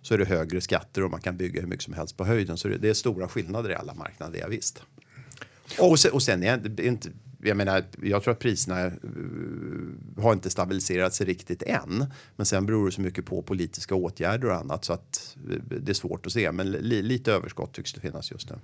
[0.03, 2.57] så är det högre skatter och man kan bygga hur mycket som helst på höjden.
[2.57, 4.83] Så det, det är stora skillnader i alla marknader, ja, visst.
[5.79, 7.09] Och sen, och sen är det inte,
[7.41, 8.93] jag menar, jag tror att priserna uh,
[10.17, 12.05] har inte stabiliserat sig riktigt än.
[12.35, 15.91] Men sen beror det så mycket på politiska åtgärder och annat så att uh, det
[15.91, 16.51] är svårt att se.
[16.51, 18.55] Men li, lite överskott tycks det finnas just nu.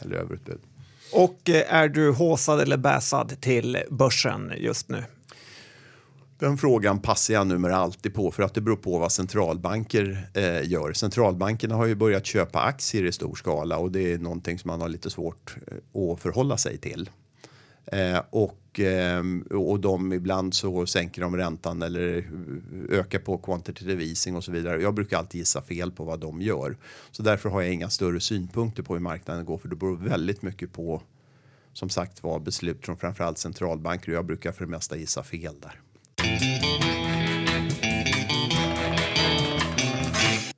[0.00, 0.60] Eller överutbud.
[1.12, 5.04] Och eh, är du håsad eller bäsad till börsen just nu?
[6.42, 10.70] Den frågan passar jag numera alltid på för att det beror på vad centralbanker eh,
[10.70, 10.92] gör.
[10.92, 14.80] Centralbankerna har ju börjat köpa aktier i stor skala och det är någonting som man
[14.80, 17.10] har lite svårt eh, att förhålla sig till.
[17.86, 24.04] Eh, och, eh, och de ibland så sänker de räntan eller eh, ökar på quantitative
[24.04, 24.82] easing och så vidare.
[24.82, 26.76] Jag brukar alltid gissa fel på vad de gör.
[27.10, 30.42] Så därför har jag inga större synpunkter på hur marknaden går för det beror väldigt
[30.42, 31.02] mycket på
[31.72, 35.54] som sagt var beslut från framförallt centralbanker och jag brukar för det mesta gissa fel
[35.60, 35.80] där.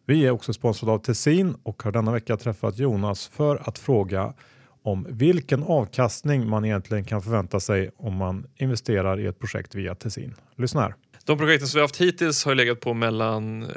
[0.06, 4.34] Vi är också sponsrade av Tessin och har denna vecka träffat Jonas för att fråga
[4.82, 9.94] om vilken avkastning man egentligen kan förvänta sig om man investerar i ett projekt via
[9.94, 10.34] Tessin.
[10.56, 10.94] Lyssna här.
[11.26, 13.68] De projekten som vi har haft hittills har legat på mellan eh,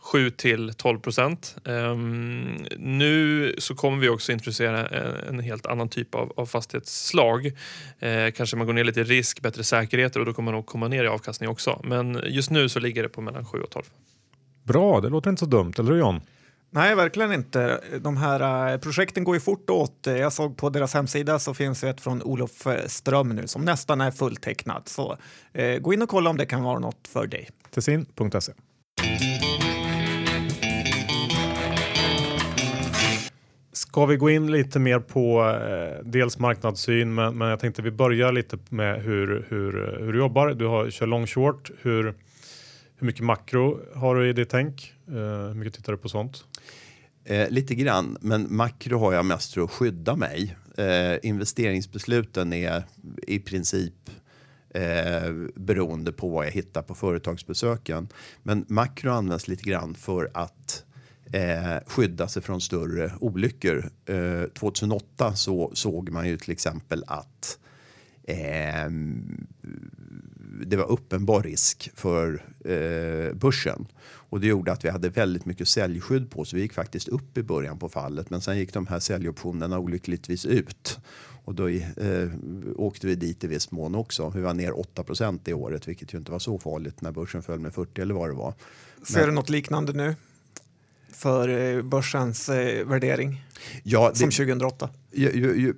[0.00, 1.56] 7 till 12 procent.
[1.64, 4.86] Ehm, nu så kommer vi också introducera
[5.28, 7.46] en, helt annan typ av, fastighetsslag.
[7.98, 10.66] Eh, kanske man går ner lite i risk, bättre säkerheter och då kommer man nog
[10.66, 11.80] komma ner i avkastning också.
[11.84, 13.84] Men just nu så ligger det på mellan 7 och 12.
[14.62, 16.20] Bra, det låter inte så dumt, eller hur John?
[16.72, 17.80] Nej, verkligen inte.
[18.00, 19.98] De här eh, projekten går ju fort åt.
[20.04, 24.00] Jag såg på deras hemsida så finns ett från Olof eh, Ström nu som nästan
[24.00, 24.88] är fulltecknat.
[24.88, 25.16] Så
[25.58, 27.48] uh, gå in och kolla om det kan vara något för dig.
[27.70, 28.52] Tessin.se
[33.72, 37.90] Ska vi gå in lite mer på eh, dels marknadssyn, men, men, jag tänkte vi
[37.90, 40.48] börjar lite med hur, hur, hur du jobbar.
[40.48, 41.70] Du har, kör long short.
[41.82, 42.04] Hur,
[42.96, 44.94] hur mycket makro har du i ditt tänk?
[45.08, 46.44] Uh, hur mycket tittar du på sånt?
[47.30, 50.56] Eh, lite grann, men makro har jag mest för att skydda mig.
[50.76, 52.82] Eh, investeringsbesluten är
[53.26, 54.10] i princip
[54.74, 58.08] eh, beroende på vad jag hittar på företagsbesöken.
[58.42, 60.84] Men makro används lite grann för att
[61.32, 63.90] eh, skydda sig från större olyckor.
[64.06, 67.58] Eh, 2008 så såg man ju till exempel att
[68.22, 68.90] eh,
[70.66, 73.86] det var uppenbar risk för eh, börsen.
[74.30, 76.52] Och det gjorde att vi hade väldigt mycket säljskydd på oss.
[76.52, 80.46] Vi gick faktiskt upp i början på fallet men sen gick de här säljoptionerna olyckligtvis
[80.46, 80.98] ut.
[81.44, 82.28] Och då eh,
[82.76, 84.30] åkte vi dit i viss mån också.
[84.30, 87.60] Vi var ner 8% det året vilket ju inte var så farligt när börsen föll
[87.60, 88.54] med 40 eller vad det var.
[89.06, 90.14] Ser du något liknande nu?
[91.20, 93.44] för eh, börsens eh, värdering
[93.82, 94.88] ja, det, som 2008?
[95.12, 95.74] Ju, ju, ju,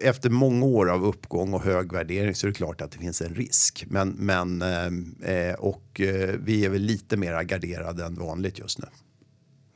[0.00, 3.22] efter många år av uppgång och hög värdering så är det klart att det finns
[3.22, 3.84] en risk.
[3.88, 8.78] Men, men eh, eh och eh, vi är väl lite mer garderade än vanligt just
[8.78, 8.86] nu.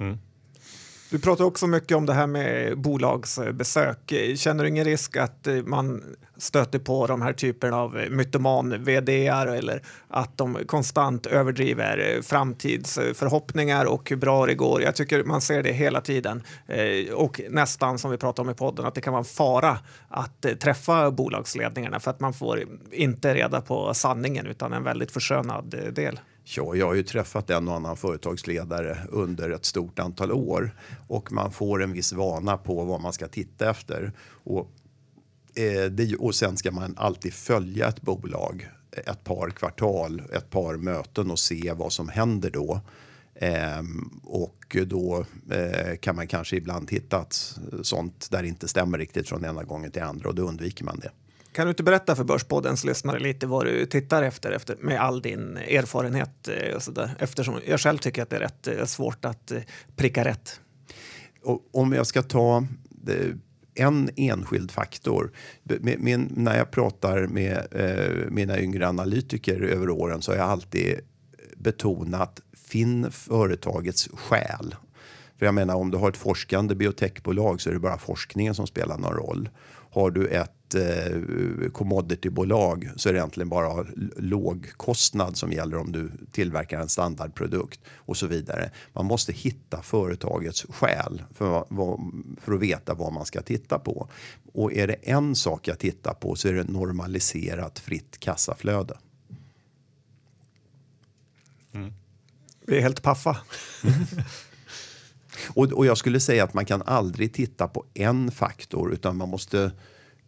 [0.01, 0.19] Mm.
[1.15, 4.13] Du pratar också mycket om det här med bolagsbesök.
[4.37, 6.03] Känner du ingen risk att eh, man
[6.37, 12.23] stöter på de här typerna av eh, mytoman vd eller att de konstant överdriver eh,
[12.23, 14.83] framtidsförhoppningar och hur bra det går?
[14.83, 16.43] Jag tycker man ser det hela tiden
[17.15, 20.47] och nästan som vi pratade om i podden att det kan vara en fara att
[20.61, 26.19] träffa bolagsledningarna för att man får inte reda på sanningen utan en väldigt förskönad del.
[26.45, 30.77] Ja, jag har ju träffat en och annan företagsledare under ett stort antal år
[31.09, 34.13] och man får en viss vana på vad man ska titta efter.
[34.29, 34.71] Och,
[35.55, 40.77] eh, det, och sen ska man alltid följa ett bolag ett par kvartal, ett par
[40.77, 42.81] möten och se vad som händer då.
[43.35, 43.83] Eh,
[44.23, 49.45] och då eh, kan man kanske ibland hitta att sånt där inte stämmer riktigt från
[49.45, 51.11] ena gången till andra och då undviker man det.
[51.55, 55.23] Kan du inte berätta för Börspoddens lyssnare lite vad du tittar efter, efter med all
[55.23, 57.17] din erfarenhet eh, och så där?
[57.19, 59.59] Eftersom jag själv tycker att det är rätt eh, svårt att eh,
[59.97, 60.61] pricka rätt.
[61.43, 62.67] Och om jag ska ta
[63.75, 65.33] en enskild faktor.
[65.99, 71.01] Min, när jag pratar med eh, mina yngre analytiker över åren så har jag alltid
[71.57, 74.75] betonat finn företagets själ.
[75.39, 78.67] För jag menar om du har ett forskande biotechbolag så är det bara forskningen som
[78.67, 79.49] spelar någon roll.
[79.91, 85.93] Har du ett eh, commoditybolag så är det egentligen bara låg kostnad som gäller om
[85.93, 88.71] du tillverkar en standardprodukt och så vidare.
[88.93, 91.65] Man måste hitta företagets själ för,
[92.41, 94.09] för att veta vad man ska titta på.
[94.53, 98.99] Och är det en sak jag tittar på så är det normaliserat fritt kassaflöde.
[101.75, 101.93] Mm.
[102.67, 103.37] Vi är helt paffa.
[105.55, 109.29] och, och jag skulle säga att man kan aldrig titta på en faktor utan man
[109.29, 109.73] måste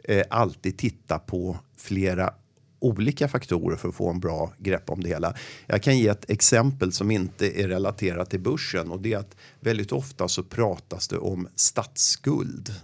[0.08, 2.34] eh, alltid titta på flera
[2.78, 5.34] olika faktorer för att få en bra grepp om det hela.
[5.66, 9.36] Jag kan ge ett exempel som inte är relaterat till börsen och det är att
[9.60, 12.74] väldigt ofta så pratas det om statsskuld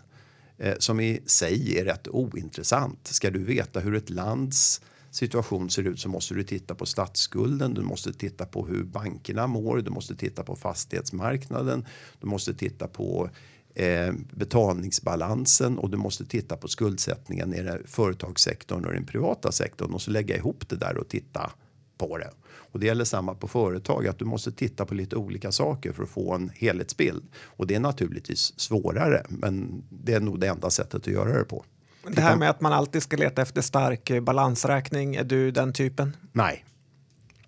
[0.59, 3.07] eh, som i sig är rätt ointressant.
[3.07, 4.81] Ska du veta hur ett lands
[5.11, 9.47] situation ser ut så måste du titta på statsskulden, du måste titta på hur bankerna
[9.47, 11.87] mår, du måste titta på fastighetsmarknaden,
[12.21, 13.31] du måste titta på
[13.75, 20.03] eh, betalningsbalansen och du måste titta på skuldsättningen i företagssektorn och den privata sektorn och
[20.03, 21.51] så lägga ihop det där och titta
[21.99, 22.31] på det.
[22.45, 26.03] Och det gäller samma på företag, att du måste titta på lite olika saker för
[26.03, 27.25] att få en helhetsbild.
[27.45, 31.45] Och det är naturligtvis svårare, men det är nog det enda sättet att göra det
[31.45, 31.65] på.
[32.09, 35.73] Det här med att man alltid ska leta efter stark eh, balansräkning, är du den
[35.73, 36.17] typen?
[36.33, 36.65] Nej.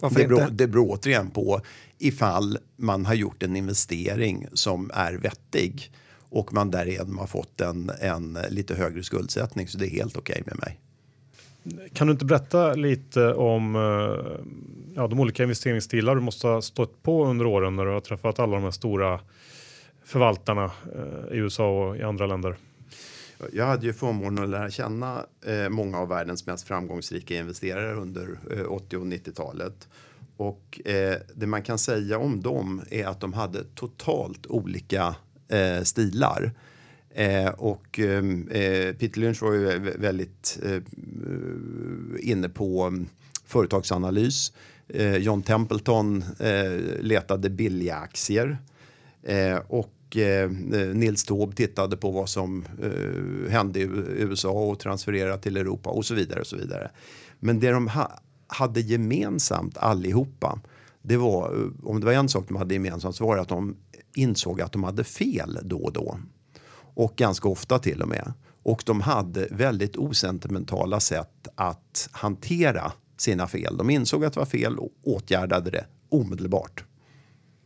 [0.01, 0.35] Varför det inte?
[0.35, 1.61] Beror, det beror återigen på
[1.99, 5.93] ifall man har gjort en investering som är vettig
[6.35, 9.69] och man därigenom har fått en, en lite högre skuldsättning.
[9.69, 10.81] Så det är helt okej okay med mig.
[11.93, 13.81] Kan du inte berätta lite om eh,
[14.95, 18.39] ja, de olika investeringsstilar du måste ha stått på under åren när du har träffat
[18.39, 19.21] alla de här stora
[20.05, 22.57] förvaltarna eh, i USA och i andra länder?
[23.53, 28.39] Jag hade ju förmånen att lära känna eh, många av världens mest framgångsrika investerare under
[28.51, 29.89] eh, 80 och 90-talet.
[30.37, 30.81] Och
[31.35, 35.15] det man kan säga om dem är att de hade totalt olika
[35.49, 36.53] eh, stilar.
[37.15, 40.83] Eh, och ehm, eh, Peter Lynch var ju väldigt eh,
[42.21, 43.07] inne på mm,
[43.47, 44.53] företagsanalys.
[44.89, 48.59] Eh, John Templeton eh, letade billiga aktier.
[49.69, 49.91] och
[50.95, 52.65] Nils Taube tittade på vad som
[53.49, 56.41] hände i USA och transfererade till Europa och så vidare.
[56.41, 56.91] och så vidare.
[57.41, 60.61] Men det de ha, hade gemensamt allihopa,
[61.03, 63.77] det var, om det var en sak de hade gemensamt så var det att de
[64.15, 66.19] insåg att de hade fel då och då.
[66.95, 68.33] Och ganska ofta till och med.
[68.63, 73.77] Och de hade väldigt osentimentala sätt att hantera sina fel.
[73.77, 76.85] De insåg att det var fel och åtgärdade det omedelbart.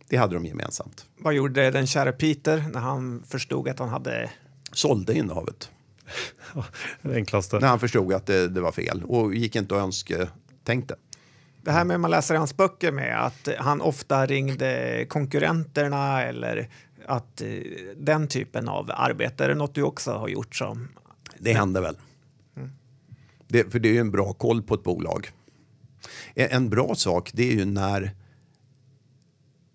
[0.08, 1.06] Det hade de gemensamt.
[1.18, 4.30] Vad gjorde den käre Peter när han förstod att han hade...
[4.72, 5.70] Sålde innehavet.
[7.02, 7.58] det enklaste.
[7.58, 10.96] När han förstod att det, det var fel och gick inte och önsketänkte.
[11.62, 16.68] Det här med man läser hans böcker med att han ofta ringde konkurrenterna eller
[17.06, 17.48] att eh,
[17.96, 20.88] den typen av arbete, är det något du också har gjort som?
[21.38, 21.96] Det händer väl.
[22.56, 22.70] Mm.
[23.48, 25.30] Det, för det är ju en bra koll på ett bolag.
[26.34, 28.14] En bra sak det är ju när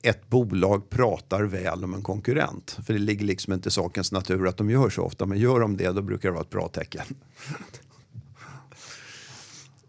[0.01, 2.77] ett bolag pratar väl om en konkurrent.
[2.85, 5.25] För det ligger liksom inte i sakens natur att de gör så ofta.
[5.25, 7.05] Men gör de det, då brukar det vara ett bra tecken.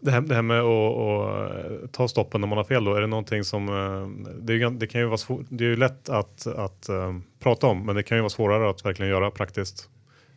[0.05, 2.93] Det här, det här med att, att, eh, ta stoppen när man har fel då,
[2.93, 3.69] är det någonting som...
[3.69, 7.15] Eh, det, är, det kan ju vara svår, det är ju lätt att, att eh,
[7.39, 9.89] prata om, men det kan ju vara svårare att verkligen göra praktiskt.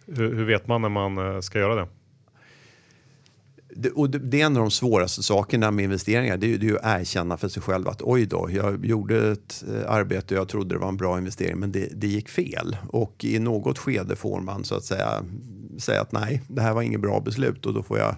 [0.06, 1.86] Hur, hur vet man när man ska göra det?
[3.76, 6.36] det, och det, det, är en av de svåraste sakerna med investeringar.
[6.36, 9.64] Det är, det är att erkänna för sig själv att oj då, jag gjorde ett
[9.86, 12.76] arbete och jag trodde det var en bra investering men det, det gick fel.
[12.88, 15.24] Och i något skede får man så att säga
[15.78, 18.14] säga att nej, det här var inget bra beslut och då får jag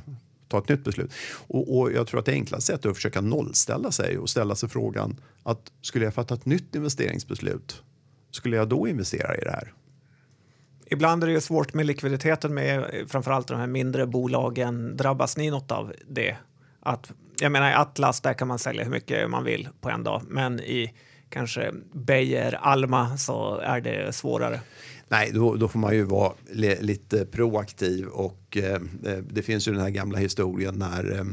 [0.50, 1.12] ta ett nytt beslut.
[1.48, 4.54] Och, och jag tror att det enklaste sättet är att försöka nollställa sig och ställa
[4.54, 7.82] sig frågan att skulle jag fatta ett nytt investeringsbeslut,
[8.30, 9.72] skulle jag då investera i det här?
[10.86, 14.96] Ibland är det ju svårt med likviditeten med framförallt de här mindre bolagen.
[14.96, 16.36] Drabbas ni något av det?
[16.80, 20.04] Att, jag menar i Atlas, där kan man sälja hur mycket man vill på en
[20.04, 20.94] dag, men i
[21.28, 24.60] kanske Beijer, Alma så är det svårare.
[25.10, 26.32] Nej, då, då får man ju vara
[26.80, 31.24] lite proaktiv och eh, eh, det finns ju den här gamla historien när eh,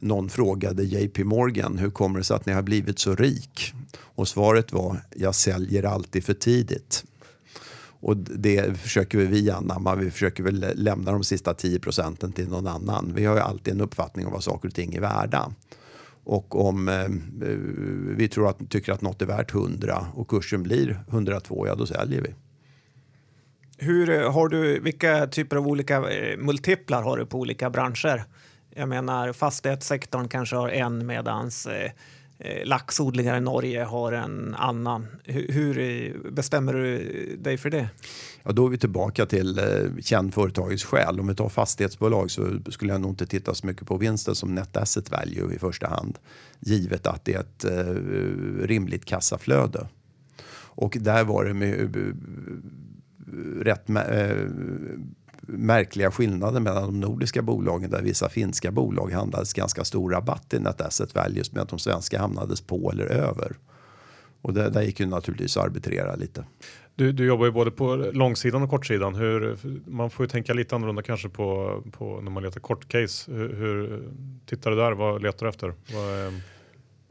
[0.00, 3.74] någon frågade JP Morgan hur kommer det sig att ni har blivit så rik?
[3.98, 7.04] Och svaret var jag säljer alltid för tidigt.
[8.00, 9.94] Och det försöker vi anamma.
[9.94, 13.12] Vi försöker väl lämna de sista 10 procenten till någon annan.
[13.14, 15.52] Vi har ju alltid en uppfattning om vad saker och ting är värda.
[16.24, 17.08] Och om eh, eh
[18.16, 21.86] vi tror att, tycker att något är värt 100 och kursen blir 102, ja då
[21.86, 22.34] säljer vi.
[23.80, 28.24] Hur eh, har du, vilka typer av olika eh, multiplar har du på olika branscher?
[28.74, 31.90] Jag menar fastighetssektorn kanske har en medans eh,
[32.38, 35.06] eh laxodlingar i Norge har en annan.
[35.24, 37.88] Hur, hur bestämmer du dig för det?
[38.42, 39.64] Ja, då är vi tillbaka till eh,
[40.00, 41.20] känd företagets skäl.
[41.20, 44.54] Om vi tar fastighetsbolag så skulle jag nog inte titta så mycket på vinsten som
[44.54, 46.18] net asset value i första hand.
[46.60, 47.94] Givet att det är ett eh,
[48.66, 49.88] rimligt kassaflöde.
[50.80, 51.96] Och där var det med,
[53.60, 54.36] rätt eh,
[55.40, 60.58] märkliga skillnader mellan de nordiska bolagen där vissa finska bolag handlades ganska stor rabatt i
[60.58, 63.56] net asset values medan de svenska hamnades på eller över.
[64.42, 66.44] Och det, där gick ju naturligtvis att arbitrera lite.
[66.94, 69.14] Du, du jobbar ju både på långsidan och kortsidan.
[69.14, 73.32] Hur, man får ju tänka lite annorlunda kanske på, på när man letar kortcase.
[73.32, 74.02] Hur, hur
[74.46, 74.92] tittar du där?
[74.92, 75.74] Vad letar du efter?
[75.94, 76.26] Vad,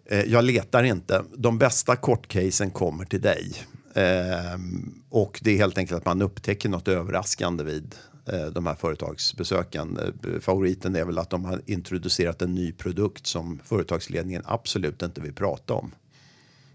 [0.05, 0.23] eh...
[0.25, 1.23] Jag letar inte.
[1.37, 3.53] De bästa kortcasen kommer till dig.
[3.97, 4.59] Eh,
[5.09, 7.95] och det är helt enkelt att man upptäcker något överraskande vid
[8.25, 9.99] eh, de här företagsbesöken.
[9.99, 15.21] Eh, favoriten är väl att de har introducerat en ny produkt som företagsledningen absolut inte
[15.21, 15.91] vill prata om.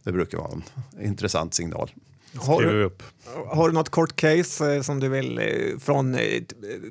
[0.02, 0.62] Det brukar vara en
[1.02, 1.90] intressant signal.
[2.34, 3.02] Har du, upp.
[3.46, 5.40] har du något kort case eh, som du vill
[5.80, 6.12] från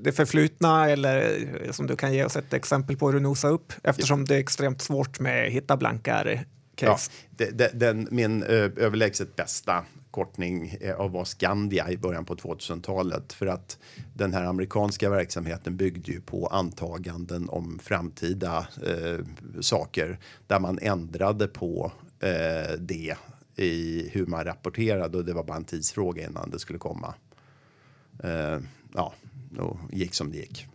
[0.02, 1.38] det förflutna eller
[1.72, 3.74] som du kan ge oss ett exempel på hur du nosar upp?
[3.84, 7.12] Eftersom det är extremt svårt med hitta blankare case.
[7.14, 12.36] Ja, det, det, den, min överlägset bästa kortning eh, av var Skandia i början på
[12.36, 13.78] 2000-talet för att
[14.14, 19.26] den här amerikanska verksamheten byggde ju på antaganden om framtida eh,
[19.60, 23.16] saker där man ändrade på eh, det
[23.56, 27.14] i hur man rapporterade och det var bara en tidsfråga innan det skulle komma.
[28.24, 28.60] Eh,
[28.94, 29.14] ja,
[29.60, 30.68] och gick som det gick.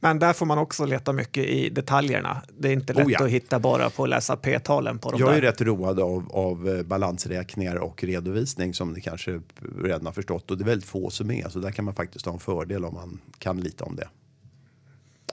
[0.00, 2.42] Men där får man också leta mycket i detaljerna.
[2.58, 3.24] Det är inte lätt oh ja.
[3.24, 5.36] att hitta bara på att läsa p-talen på de Jag där.
[5.36, 9.40] är rätt road av, av eh, balansräkningar och redovisning som ni kanske
[9.82, 12.26] redan har förstått och det är väldigt få som är så där kan man faktiskt
[12.26, 14.08] ha en fördel om man kan lite om det.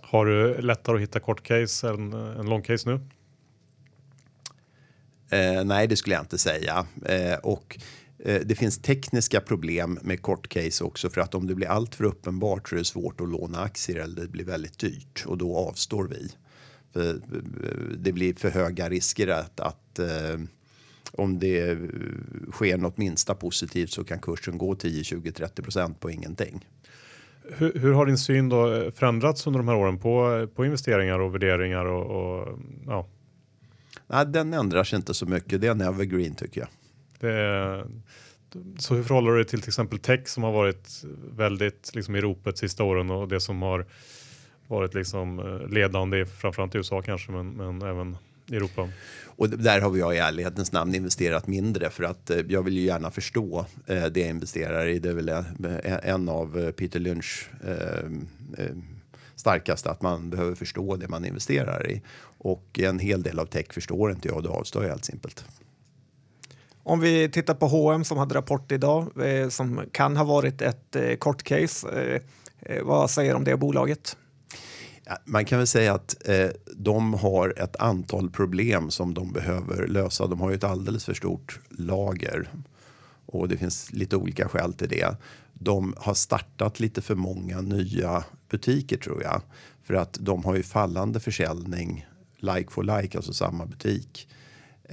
[0.02, 3.00] Har du lättare att hitta kort case än, än lång case nu?
[5.34, 6.86] Eh, nej, det skulle jag inte säga.
[7.06, 7.82] Eh, och eh,
[8.26, 12.04] det finns tekniska problem med kort case också för att om det blir allt för
[12.04, 15.58] uppenbart så är det svårt att låna aktier eller det blir väldigt dyrt och då
[15.58, 16.32] avstår vi.
[16.94, 17.16] För eh,
[17.98, 20.40] det blir för höga risker att, att eh,
[21.12, 21.78] om det
[22.52, 26.66] sker något minsta positivt så kan kursen gå 10, 20, 30 procent på ingenting.
[27.58, 31.34] Hur, hur, har din syn då förändrats under de här åren på, på investeringar och
[31.34, 33.08] värderingar och, och ja,
[34.08, 35.62] Nej, den ändrar sig inte så mycket.
[35.62, 36.70] Det är en evergreen tycker jag.
[37.24, 37.88] Det
[38.78, 41.04] så hur förhåller du dig till till exempel tech som har varit
[41.36, 43.86] väldigt liksom, i ropet sista åren och det som har
[44.68, 48.18] varit liksom ledande framförallt i USA kanske men, men även
[48.48, 48.90] i Europa?
[49.26, 52.78] Och där har vi jag i ärlighetens namn investerat mindre för att eh, jag vill
[52.78, 55.00] ju gärna förstå eh, det jag investerar i.
[55.00, 55.38] Det är väl eh,
[55.84, 58.10] eh, en av Peter Lynch eh,
[59.36, 62.02] starkaste att man behöver förstå det man investerar i.
[62.38, 65.46] Och en hel del av tech förstår inte jag och då avstår jag helt simpelt.
[66.84, 70.96] Om vi tittar på H&M som hade rapport idag eh, som kan ha varit ett
[70.96, 71.88] eh, kort case.
[71.90, 72.22] Eh,
[72.60, 74.18] eh vad säger du om det bolaget?
[75.26, 80.28] Man kan väl säga att eh, de har ett antal problem som de behöver lösa.
[80.28, 82.50] De har ju ett alldeles för stort lager
[83.26, 85.16] och det finns lite olika skäl till det.
[85.54, 89.42] De har startat lite för många nya butiker tror jag
[89.84, 92.06] för att de har ju fallande försäljning
[92.38, 94.28] like for like, alltså samma butik.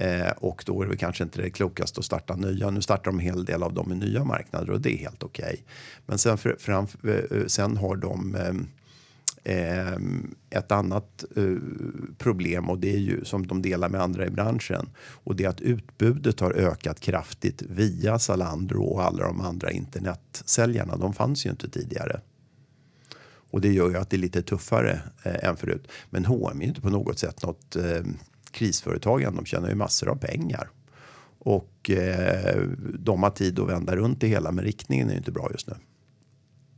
[0.01, 2.69] Eh, och då är det kanske inte det klokaste att starta nya.
[2.69, 5.23] Nu startar de en hel del av dem i nya marknader och det är helt
[5.23, 5.43] okej.
[5.43, 5.57] Okay.
[6.05, 8.53] Men sen, för, fram, eh, eh, sen har de eh,
[9.55, 9.97] eh,
[10.49, 11.55] ett annat eh,
[12.17, 15.49] problem och det är ju som de delar med andra i branschen och det är
[15.49, 20.97] att utbudet har ökat kraftigt via Zalando och alla de andra internetsäljarna.
[20.97, 22.21] De fanns ju inte tidigare.
[23.51, 25.87] Och det gör ju att det är lite tuffare eh, än förut.
[26.09, 28.03] Men H&M är ju inte på något sätt något eh,
[28.51, 29.35] krisföretag än.
[29.35, 30.69] De tjänar ju massor av pengar.
[31.39, 32.61] Och eh,
[32.99, 35.67] de har tid att vända runt det hela, men riktningen är ju inte bra just
[35.67, 35.73] nu.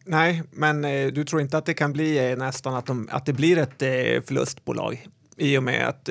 [0.05, 3.25] Nej, men eh, du tror inte att det kan bli eh, nästan att, de, att
[3.25, 5.07] det blir ett eh, förlustbolag
[5.37, 6.09] i och med att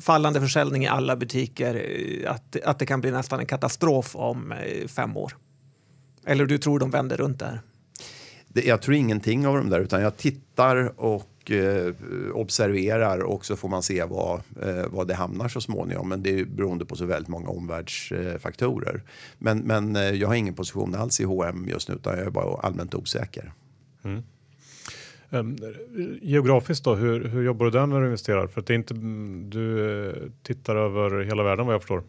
[0.00, 1.84] fallande försäljning i alla butiker,
[2.26, 4.54] att, att det kan bli nästan en katastrof om
[4.88, 5.36] fem år?
[6.26, 7.60] Eller du tror de vänder runt där?
[8.52, 11.94] det, jag tror ingenting av de där, utan jag tittar och eh,
[12.34, 16.08] observerar och så får man se vad, eh, vad det hamnar så småningom.
[16.08, 19.02] Men det är beroende på så väldigt många omvärldsfaktorer.
[19.38, 22.30] Men men eh, jag har ingen position alls i H&M just nu, utan jag är
[22.30, 23.52] bara allmänt osäker.
[24.04, 24.22] Mm.
[25.30, 25.56] Ehm,
[26.22, 28.46] geografiskt då, hur, hur jobbar du där när du investerar?
[28.46, 32.02] För att det är inte, mm, du eh, tittar över hela världen vad jag förstår.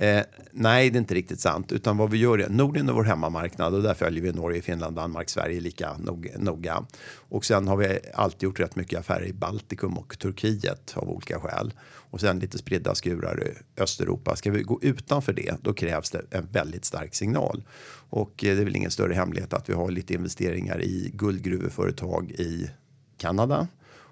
[0.00, 0.22] Eh,
[0.52, 1.72] nej, det är inte riktigt sant.
[1.72, 4.96] Utan vad vi gör är, Norden är vår hemmamarknad och där följer vi Norge, Finland,
[4.96, 5.96] Danmark, Sverige lika
[6.38, 6.84] noga.
[7.16, 11.40] Och sen har vi alltid gjort rätt mycket affärer i Baltikum och Turkiet av olika
[11.40, 11.72] skäl.
[11.84, 14.36] Och sen lite spridda skurar i Östeuropa.
[14.36, 17.62] Ska vi gå utanför det, då krävs det en väldigt stark signal.
[18.10, 22.30] Och eh, det är väl ingen större hemlighet att vi har lite investeringar i guldgruveföretag
[22.30, 22.70] i
[23.16, 23.68] Kanada.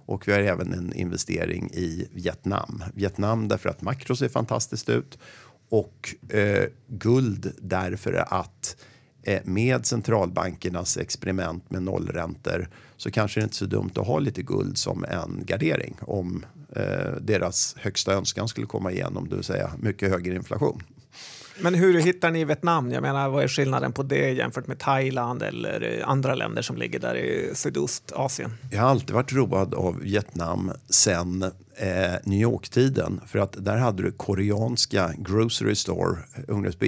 [0.09, 2.85] Och vi har även en investering i Vietnam.
[2.95, 5.19] Vietnam därför att makro ser fantastiskt ut
[5.69, 8.77] och eh, guld därför att
[9.23, 14.19] eh, med centralbankernas experiment med nollräntor så kanske det inte är så dumt att ha
[14.19, 16.45] lite guld som en gardering om
[16.77, 20.83] eh, deras högsta önskan skulle komma igenom, det vill säga mycket högre inflation.
[21.61, 22.93] Men hur hittar ni Vietnam?
[22.93, 26.99] Jag menar, vad är skillnaden på det jämfört med Thailand eller andra länder som ligger
[26.99, 28.51] där i Sydostasien?
[28.71, 31.43] Jag har alltid varit road av Vietnam sen
[31.77, 33.21] eh, New York-tiden.
[33.27, 36.17] För att där hade du koreanska grocery store,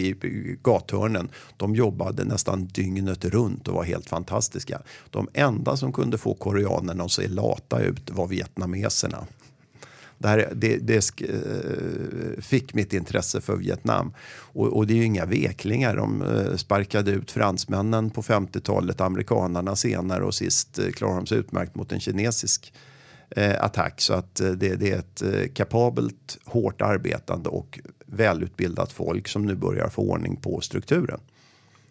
[0.02, 1.28] i gathörnen.
[1.56, 4.82] De jobbade nästan dygnet runt och var helt fantastiska.
[5.10, 9.26] De enda som kunde få koreanerna att se lata ut var vietnameserna.
[10.20, 14.12] Det, här, det, det eh, fick mitt intresse för Vietnam.
[14.30, 15.96] Och, och, det är ju inga veklingar.
[15.96, 21.38] De eh, sparkade ut fransmännen på 50-talet, amerikanarna senare och sist eh, klarade de sig
[21.38, 22.72] utmärkt mot en kinesisk
[23.58, 24.00] attack.
[24.00, 29.88] Så att det, det, är ett kapabelt, hårt arbetande och välutbildat folk som nu börjar
[29.88, 31.20] få ordning på strukturen.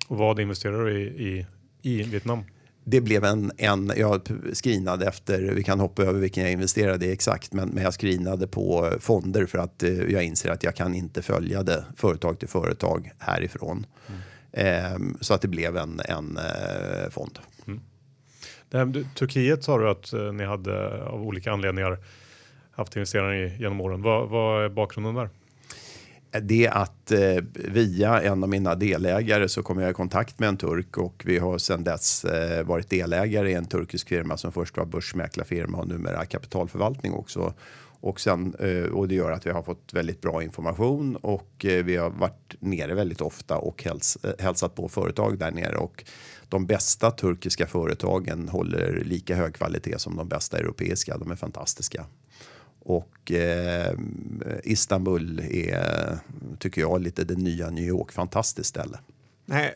[0.07, 1.45] Och vad investerar du i, i,
[1.81, 2.43] i Vietnam?
[2.89, 4.21] Det blev en, en, jag
[4.53, 8.47] screenade efter, vi kan hoppa över vilken jag investerade i exakt, men, men jag screenade
[8.47, 12.47] på fonder för att eh, jag inser att jag kan inte följa det företag till
[12.47, 13.85] företag härifrån.
[14.07, 14.19] Mm.
[14.51, 17.39] Eh, så att det blev en, en eh, fond.
[17.67, 17.81] Mm.
[18.73, 21.97] Här, Turkiet sa du att eh, ni hade av olika anledningar
[22.71, 24.01] haft investerare genom åren.
[24.01, 25.29] Vad, vad är bakgrunden där?
[26.31, 30.49] Eh, det att eh, via en av mina delägare så kom jag i kontakt med
[30.49, 34.51] en turk och vi har sedan dess eh, varit delägare i en turkisk firma som
[34.51, 37.53] först var börsmäklarfirma och numera kapitalförvaltning också.
[38.01, 41.83] Och, sen, eh, och det gör att vi har fått väldigt bra information och eh,
[41.83, 46.03] vi har varit nere väldigt ofta och häls, eh, hälsat på företag där nere och
[46.49, 51.17] de bästa turkiska företagen håller lika hög kvalitet som de bästa europeiska.
[51.17, 52.05] De är fantastiska.
[52.79, 53.93] Och eh,
[54.63, 56.17] Istanbul är,
[56.59, 58.11] tycker jag, lite det nya New York.
[58.11, 58.99] Fantastiskt ställe.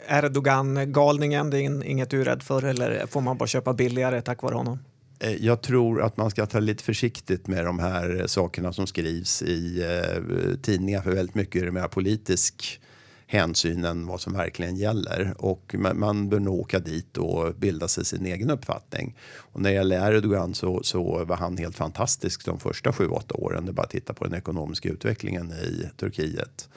[0.08, 4.42] Erdogan-galningen, det är inget du är rädd för eller får man bara köpa billigare tack
[4.42, 4.80] vare honom?
[5.20, 9.42] Eh, jag tror att man ska ta lite försiktigt med de här sakerna som skrivs
[9.42, 12.82] i eh, tidningar för väldigt mycket är det mer politisk
[13.28, 15.34] hänsyn än vad som verkligen gäller.
[15.38, 19.18] Och man, man bör nog åka dit och bilda sig sin egen uppfattning.
[19.36, 23.36] Och när det gäller Erdogan så, så var han helt fantastisk de första sju, åtta
[23.36, 23.66] åren.
[23.66, 26.70] Det är bara att titta på den ekonomiska utvecklingen i Turkiet.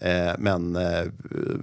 [0.00, 1.04] Eh, men eh,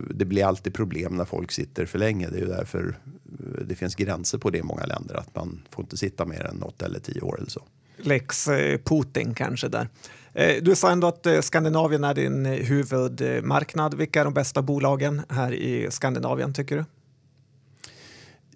[0.09, 2.28] det blir alltid problem när folk sitter för länge.
[2.30, 2.97] Det är ju därför
[3.39, 5.15] eh, det finns gränser på det i många länder.
[5.15, 7.63] Att man får inte sitta mer än 8 eller 10 år eller så.
[7.97, 9.89] Lex eh, Putin kanske där.
[10.36, 13.93] Eh, du sa ändå att eh, Skandinavien är din huvudmarknad.
[13.93, 16.86] Vilka är de bästa bolagen här i Skandinavien tycker du?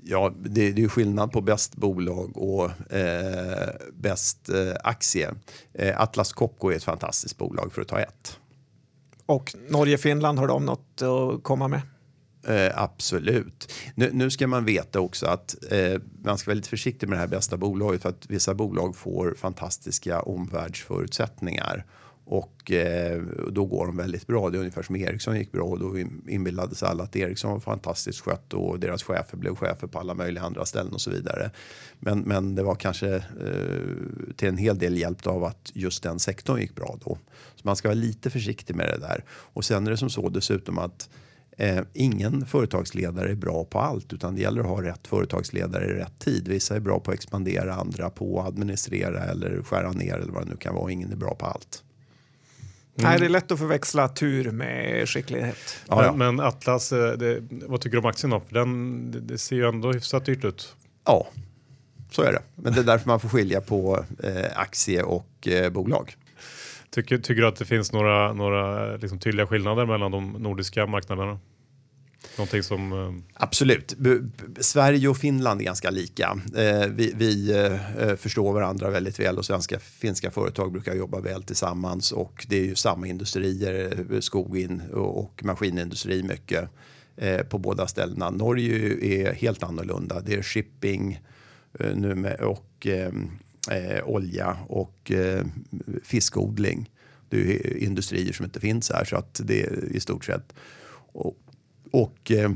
[0.03, 5.32] Ja, det, det är skillnad på bäst bolag och eh, bäst eh, aktie.
[5.73, 8.39] Eh, Atlas Copco är ett fantastiskt bolag för att ta ett.
[9.25, 11.82] Och Norge-Finland, har de något att komma med?
[12.49, 13.73] Eh, absolut.
[13.95, 17.19] Nu, nu, ska man veta också att eh, man ska vara lite försiktig med det
[17.19, 21.85] här bästa bolaget för att vissa bolag får fantastiska omvärldsförutsättningar
[22.25, 23.21] och eh,
[23.51, 24.49] då går de väldigt bra.
[24.49, 25.97] Det är ungefär som Ericsson gick bra och då
[26.27, 30.43] inbillades alla att Ericsson var fantastiskt skött och deras chefer blev chefer på alla möjliga
[30.43, 31.51] andra ställen och så vidare.
[31.99, 36.19] Men, men det var kanske eh, till en hel del hjälpt av att just den
[36.19, 37.17] sektorn gick bra då.
[37.55, 39.23] Så man ska vara lite försiktig med det där.
[39.29, 41.09] Och sen är det som så dessutom att
[41.60, 45.93] Eh, ingen företagsledare är bra på allt utan det gäller att ha rätt företagsledare i
[45.93, 46.47] rätt tid.
[46.47, 50.45] Vissa är bra på att expandera, andra på att administrera eller skära ner eller vad
[50.45, 50.91] det nu kan vara.
[50.91, 51.84] Ingen är bra på allt.
[52.97, 53.10] Mm.
[53.10, 55.57] Nej, det är lätt att förväxla tur med skicklighet.
[55.88, 56.14] Ja, ja.
[56.14, 58.39] Men, Atlas, eh, det, vad tycker du om aktien då?
[58.39, 60.76] För den, det, det ser ju ändå hyfsat dyrt ut.
[61.05, 61.28] Ja,
[62.12, 62.41] så är det.
[62.55, 66.16] Men det är därför man får skilja på eh, aktie och eh, bolag.
[66.91, 71.39] Tycker, tycker du att det finns några, några liksom tydliga skillnader mellan de nordiska marknaderna?
[72.37, 72.93] Någonting som...
[72.93, 73.95] Eh, Absolut.
[73.97, 74.09] B
[74.59, 76.39] Sverige och Finland är ganska lika.
[76.55, 81.19] Eh, vi, vi eh, eh, förstår varandra väldigt väl och svenska finska företag brukar jobba
[81.19, 86.69] väl tillsammans och det är ju samma industrier, eh, skogen och, och maskinindustri mycket
[87.17, 88.29] eh, på båda ställena.
[88.29, 90.19] Norge är helt annorlunda.
[90.19, 91.19] Det är shipping
[91.79, 93.31] eh, nu med, och ehm,
[93.72, 95.45] Eh, olja och eh,
[96.03, 96.89] fiskodling.
[97.30, 100.53] Det är industrier som inte finns här så att det är i stort sett.
[101.12, 101.38] Och,
[101.91, 102.51] och eh,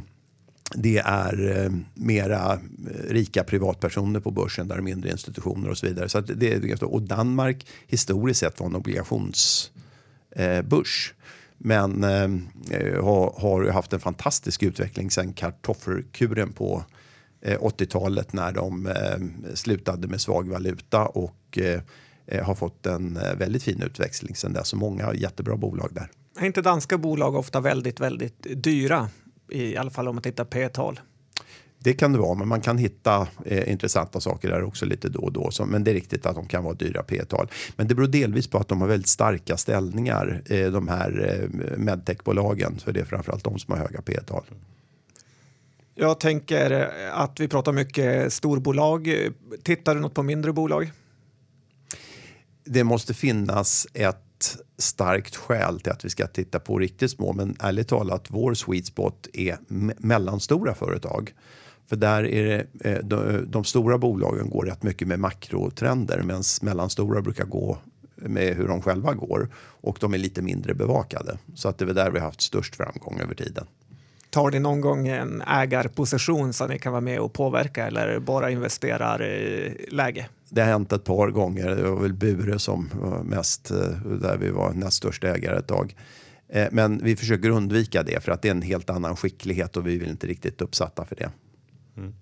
[0.75, 2.59] det är eh, mera eh,
[3.09, 6.09] rika privatpersoner på börsen där mindre institutioner och så vidare.
[6.09, 11.13] Så att det är, och Danmark historiskt sett var en obligationsbörs.
[11.57, 12.29] Men eh,
[13.03, 16.83] har, har haft en fantastisk utveckling sen kartoffelkuren på
[17.43, 23.63] 80-talet när de eh, slutade med svag valuta och eh, har fått en eh, väldigt
[23.63, 24.67] fin utväxling sedan dess.
[24.67, 26.09] Så många jättebra bolag där.
[26.39, 29.09] Är inte danska bolag ofta väldigt, väldigt dyra?
[29.49, 30.99] I alla fall om man tittar P-tal.
[31.79, 35.19] Det kan det vara, men man kan hitta eh, intressanta saker där också lite då
[35.19, 35.51] och då.
[35.51, 37.47] Så, men det är riktigt att de kan vara dyra P-tal.
[37.75, 41.77] Men det beror delvis på att de har väldigt starka ställningar, eh, de här eh,
[41.77, 42.79] medtechbolagen.
[42.83, 44.43] För det är framförallt de som har höga P-tal.
[45.95, 49.09] Jag tänker att vi pratar mycket storbolag.
[49.63, 50.91] Tittar du något på mindre bolag?
[52.65, 57.55] Det måste finnas ett starkt skäl till att vi ska titta på riktigt små, men
[57.59, 59.57] ärligt talat, vår sweet spot är
[59.97, 61.33] mellanstora företag.
[61.89, 66.43] För där är det, eh, de, de, stora bolagen går rätt mycket med makrotrender medan
[66.61, 67.77] mellanstora brukar gå
[68.15, 71.37] med hur de själva går och de är lite mindre bevakade.
[71.55, 73.65] Så att det är där vi har haft störst framgång över tiden.
[74.33, 78.19] Tar ni någon gång en ägarposition så att ni kan vara med och påverka eller
[78.19, 80.27] bara investerar i läge?
[80.49, 81.69] Det har hänt ett par gånger.
[81.69, 83.77] Det var väl Bure som var mest, eh,
[84.21, 85.95] där vi var näst största ägare ett tag.
[86.49, 89.87] Eh, men vi försöker undvika det för att det är en helt annan skicklighet och
[89.87, 91.29] vi vill inte riktigt uppsatta för det.
[91.97, 92.13] Mm.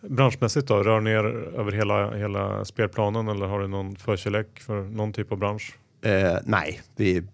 [0.00, 1.24] Branschmässigt då, rör ni er
[1.58, 5.78] över hela, hela spelplanen eller har du någon förkärlek för någon typ av bransch?
[6.02, 7.24] Eh, nej, vi uh,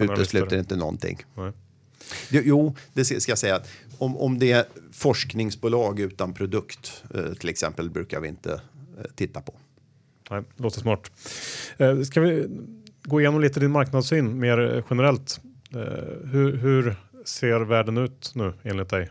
[0.00, 1.18] utesluter inte någonting.
[1.34, 1.52] Nej.
[2.30, 3.62] Jo, det ska jag säga.
[3.98, 9.40] Om, om det är forskningsbolag utan produkt eh, till exempel brukar vi inte eh, titta
[9.40, 9.54] på.
[10.30, 11.10] Nej, låter smart.
[11.76, 12.46] Eh, ska vi
[13.02, 15.40] gå igenom lite din marknadssyn mer generellt?
[16.24, 19.10] Hur, hur ser världen ut nu enligt dig?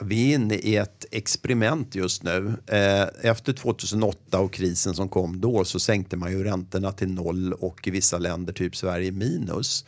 [0.00, 2.54] Vi är inne i ett experiment just nu.
[2.66, 7.52] Eh, efter 2008 och krisen som kom då så sänkte man ju räntorna till noll
[7.52, 9.84] och i vissa länder, typ Sverige, minus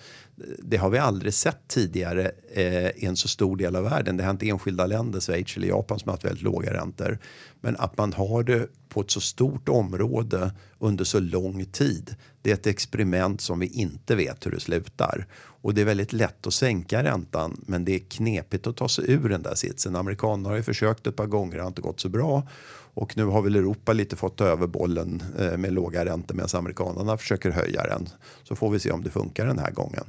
[0.59, 4.17] det har vi aldrig sett tidigare eh, i en så stor del av världen.
[4.17, 7.19] Det har inte enskilda länder, Schweiz eller Japan som har haft väldigt låga räntor.
[7.61, 12.17] Men att man har det på ett så stort område under så lång tid.
[12.43, 15.27] Det är ett experiment som vi inte vet hur det slutar.
[15.37, 19.05] Och det är väldigt lätt att sänka räntan men det är knepigt att ta sig
[19.13, 19.97] ur den där sitsen.
[19.97, 22.49] Amerikanerna har ju försökt ett par gånger, det har inte gått så bra.
[22.95, 26.49] Och nu har väl Europa lite fått ta över bollen eh, med låga räntor medan
[26.55, 28.09] amerikanerna försöker höja den.
[28.43, 30.05] Så får vi se om det funkar den här gången.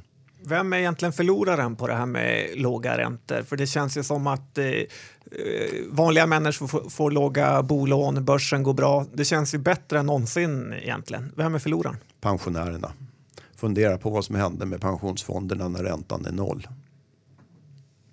[0.48, 3.42] Vem är egentligen förloraren på det här med låga räntor?
[3.42, 4.86] För det känns ju som att eh, eh,
[5.90, 9.06] vanliga människor får, får, låga bolån, börsen går bra.
[9.12, 11.32] Det känns ju bättre än någonsin egentligen.
[11.36, 11.96] Vem är förloraren?
[12.20, 12.92] Pensionärerna.
[13.56, 16.68] Fundera på vad som händer med pensionsfonderna när räntan är noll.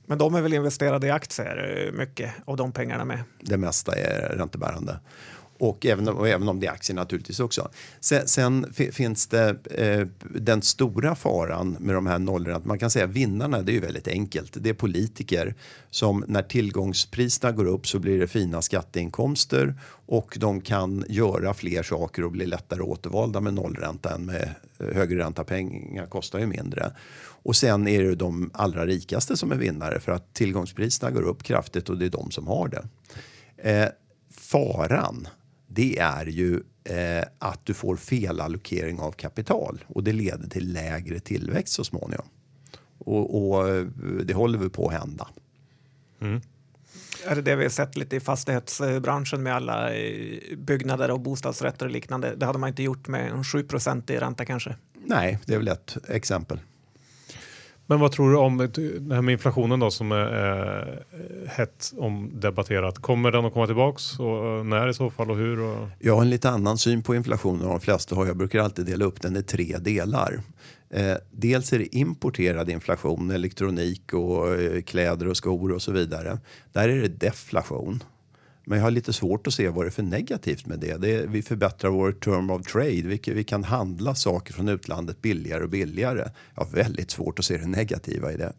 [0.05, 3.23] Men de är väl investerade i aktier, eh, mycket av de pengarna med?
[3.41, 4.99] Det mesta är räntebärande.
[5.57, 7.69] Och även, och även om det är aktier naturligtvis också.
[7.99, 12.67] Sen, sen finns det eh, den stora faran med de här nollräntorna.
[12.67, 14.51] Man kan säga vinnarna, det är ju väldigt enkelt.
[14.55, 15.55] Det är politiker
[15.89, 19.75] som när tillgångspriserna går upp så blir det fina skatteinkomster
[20.05, 24.49] och de kan göra fler saker och bli lättare återvalda med nollränta än med
[24.79, 25.43] eh, högre ränta.
[25.43, 26.91] Pengar kostar ju mindre.
[27.43, 31.43] Och sen är det de allra rikaste som är vinnare för att tillgångspriserna går upp
[31.43, 32.83] kraftigt och det är de som har det.
[33.69, 33.89] Eh,
[34.31, 35.27] faran
[35.73, 41.19] det är ju eh, att du får felallokering av kapital och det leder till lägre
[41.19, 42.25] tillväxt så småningom.
[42.97, 43.85] Och, och eh,
[44.23, 45.27] det håller vi på att hända.
[46.21, 46.41] Mm.
[47.25, 51.85] Är det det vi har sett lite i fastighetsbranschen med alla eh, byggnader och bostadsrätter
[51.85, 52.35] och liknande?
[52.35, 54.75] Det hade man inte gjort med en 7% i ränta kanske?
[55.05, 56.59] Nej, det är väl ett exempel.
[57.85, 62.99] Men vad tror du om det här med inflationen då som är eh, hett omdebatterat?
[62.99, 65.59] Kommer den att komma tillbaks och eh, när i så fall och hur?
[65.59, 65.87] Och...
[65.99, 68.25] Jag har en lite annan syn på inflationen än de flesta har.
[68.25, 70.41] Jag brukar alltid dela upp den i tre delar.
[70.89, 76.39] Eh, dels är det importerad inflation, elektronik och eh, kläder och skor och så vidare.
[76.71, 78.03] Där är det deflation.
[78.65, 80.97] Men jag har lite svårt att se vad det är för negativt med det.
[80.97, 83.01] det är, vi förbättrar vår term of trade.
[83.01, 86.29] Vi, vi, kan handla saker från utlandet billigare och billigare.
[86.55, 88.53] Jag har väldigt svårt att se det negativa i det.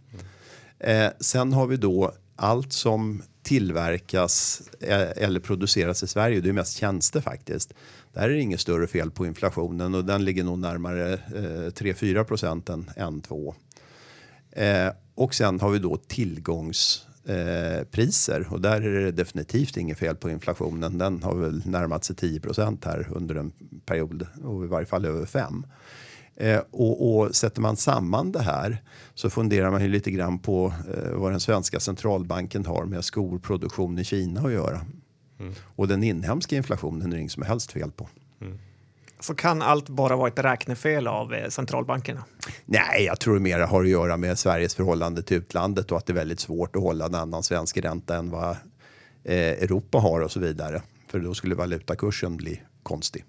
[0.79, 6.41] Eh, sen har vi då allt som tillverkas eh, eller produceras i Sverige.
[6.41, 7.75] Det är mest tjänster faktiskt.
[8.13, 11.19] Där är det inget större fel på inflationen och den ligger nog närmare eh,
[11.71, 13.55] 3-4 procent än 1-2.
[14.51, 19.99] Eh, och sen har vi då tillgångs eh, priser och där är det definitivt inget
[19.99, 20.99] fel på inflationen.
[20.99, 22.41] Den har väl närmat sig 10
[22.85, 23.53] här under en
[23.87, 25.66] period och i varje fall över fem.
[26.37, 28.83] Eh, och, och sätter man samman det här
[29.14, 33.99] så funderar man ju lite grann på eh, vad den svenska centralbanken har med skorproduktion
[33.99, 34.81] i Kina att göra.
[35.62, 38.09] Och den inhemska inflationen är det inget som helst fel på.
[39.25, 42.25] Så kan allt bara vara ett räknefel av eh, centralbankerna?
[42.64, 46.07] Nej, jag tror det mer har att göra med Sveriges förhållande till utlandet och att
[46.07, 48.51] det är väldigt svårt att hålla en annan svensk ränta än vad
[49.25, 50.83] eh, Europa har och så vidare.
[51.09, 53.25] För då skulle valutakursen bli konstig.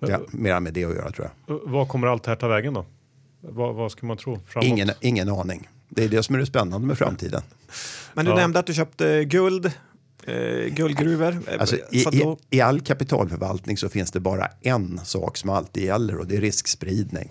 [0.00, 1.60] Men- Ja, mera med det att göra tror jag.
[1.64, 2.86] Vad kommer allt det här ta vägen då?
[3.40, 4.64] Vad, vad ska man tro framåt?
[4.66, 5.68] Ingen, ingen aning.
[5.88, 7.42] Det är det som är det spännande med framtiden.
[8.14, 8.36] Men du Ja.
[8.36, 9.72] nämnde att du köpte guld,
[10.26, 11.38] eh, guldgruvor.
[11.48, 15.50] Eh, Alltså, i, då, i, I all kapitalförvaltning så finns det bara en sak som
[15.50, 17.28] alltid gäller och det är riskspridning.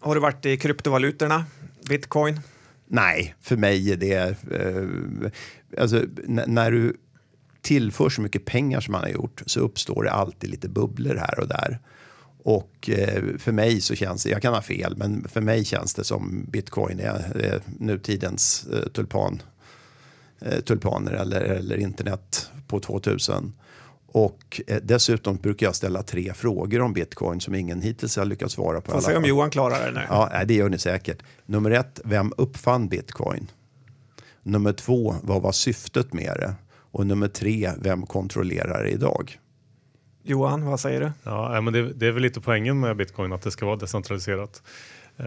[0.00, 1.44] har du varit i kryptovalutorna?
[1.88, 2.40] Bitcoin?
[2.86, 4.36] Nej, för mig är det...
[4.52, 6.96] Eh, alltså, när du
[7.60, 11.40] tillför så mycket pengar som man har gjort så uppstår det alltid lite bubblor här
[11.40, 11.78] och där.
[12.42, 15.94] Och eh, för mig så känns det, jag kan ha fel, men för mig känns
[15.94, 19.42] det som bitcoin är, är nutidens eh, tulpan,
[20.40, 23.52] eh, tulpaner eller, eller internet på 2000.
[24.06, 28.54] Och eh, dessutom brukar jag ställa tre frågor om bitcoin som ingen hittills har lyckats
[28.54, 28.92] svara på.
[28.92, 29.24] Får se om.
[29.24, 30.00] Johan klarar det nu.
[30.08, 31.22] Ja, nej, det gör ni säkert.
[31.46, 33.50] Nummer ett, vem uppfann bitcoin?
[34.42, 36.54] Nummer två, vad var syftet med det?
[36.90, 39.38] Och nummer tre, vem kontrollerar det idag?
[40.22, 41.12] Johan, vad säger du?
[41.22, 44.62] Ja, men det, det är väl lite poängen med bitcoin att det ska vara decentraliserat.
[45.16, 45.24] Eh,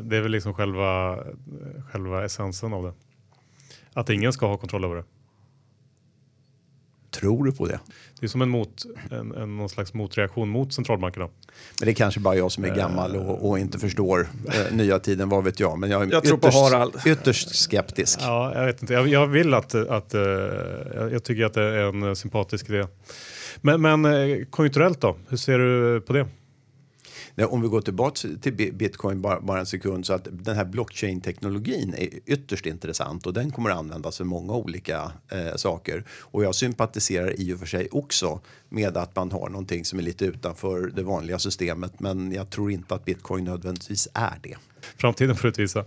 [0.00, 1.18] det är väl liksom själva,
[1.90, 2.92] själva essensen av det.
[3.96, 5.04] Att ingen ska ha kontroll över det.
[7.10, 7.80] Tror du på det?
[8.20, 11.28] Det är som en, mot, en, en någon slags motreaktion mot centralbankerna.
[11.80, 14.98] Men det är kanske bara jag som är gammal och, och inte förstår eh, nya
[14.98, 15.78] tiden, vad vet jag.
[15.78, 18.18] Men jag är Jag tror på ytterst, ytterst skeptisk.
[18.22, 18.94] Ja, jag vet inte.
[18.94, 22.86] Jag, jag vill att, att jag, jag tycker att det är en eh, sympatisk idé.
[23.60, 25.16] Men, men eh, konjunkturellt då?
[25.28, 26.26] Hur ser du på det?
[27.38, 30.64] Nej, om vi går tillbaka till bitcoin bara, bara en sekund så att den här
[30.64, 36.04] blockchain-teknologin är ytterst intressant och den kommer att användas för många olika eh, saker.
[36.08, 40.02] Och jag sympatiserar i och för sig också med att man har någonting som är
[40.02, 42.00] lite utanför det vanliga systemet.
[42.00, 44.56] Men jag tror inte att bitcoin nödvändigtvis är det.
[44.96, 45.84] Framtiden får utvisa.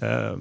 [0.00, 0.38] Eh,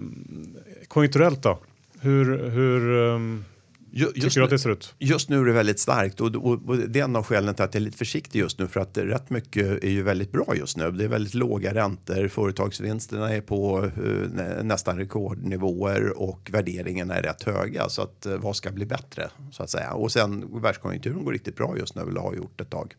[0.87, 1.59] konjunkturellt då?
[1.99, 3.45] Hur, hur um
[3.91, 4.95] ju- tycker Just du att nu, det ser ut?
[4.99, 7.63] just nu är det väldigt starkt och, och, och det är en av skälen till
[7.65, 10.55] att jag är lite försiktig just nu för att rätt mycket är ju väldigt bra
[10.55, 10.91] just nu.
[10.91, 13.91] Det är väldigt låga räntor, företagsvinsterna är på eh,
[14.31, 17.89] nä- nästan rekordnivåer och värderingarna är rätt höga.
[17.89, 19.93] Så att eh, vad ska bli bättre så att säga?
[19.93, 22.95] Och sen världskonjunkturen går riktigt bra just nu eller har gjort ett tag.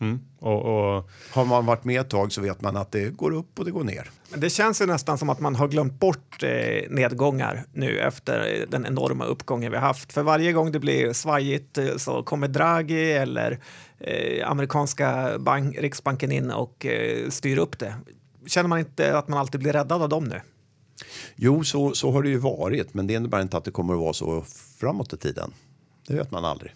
[0.00, 0.20] Mm.
[0.38, 3.58] Och, och, Har man varit med ett tag så vet man att det går upp
[3.58, 4.10] och det går ner.
[4.30, 8.60] Men Det känns ju nästan som att man har glömt bort eh, nedgångar nu efter
[8.60, 10.12] eh, den enorma uppgången vi haft.
[10.12, 13.58] För varje gång det blir svajigt eh, så kommer Draghi eller
[13.98, 17.94] eh, amerikanska bank, riksbanken in och eh, styr upp det.
[18.46, 20.40] Känner man inte att man alltid blir räddad av dem nu?
[21.36, 24.00] Jo, så, så har det ju varit, men det innebär inte att det kommer att
[24.00, 24.44] vara så
[24.80, 25.52] framåt i tiden.
[26.06, 26.72] Det vet man aldrig.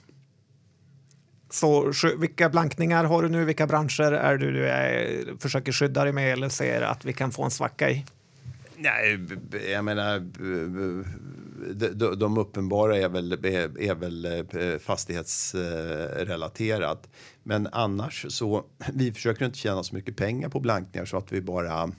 [1.51, 3.45] Så vilka blankningar har du nu?
[3.45, 7.31] Vilka branscher är du, du är, försöker skydda dig med eller ser att vi kan
[7.31, 8.05] få en svacka i?
[8.77, 9.21] Nej,
[9.73, 10.21] jag menar,
[11.75, 14.45] de, de, uppenbara är väl, är, är väl eh,
[14.79, 17.09] fastighetsrelaterat.
[17.43, 21.41] Men annars så, vi försöker inte tjäna så mycket pengar på blankningar så att vi
[21.41, 21.93] bara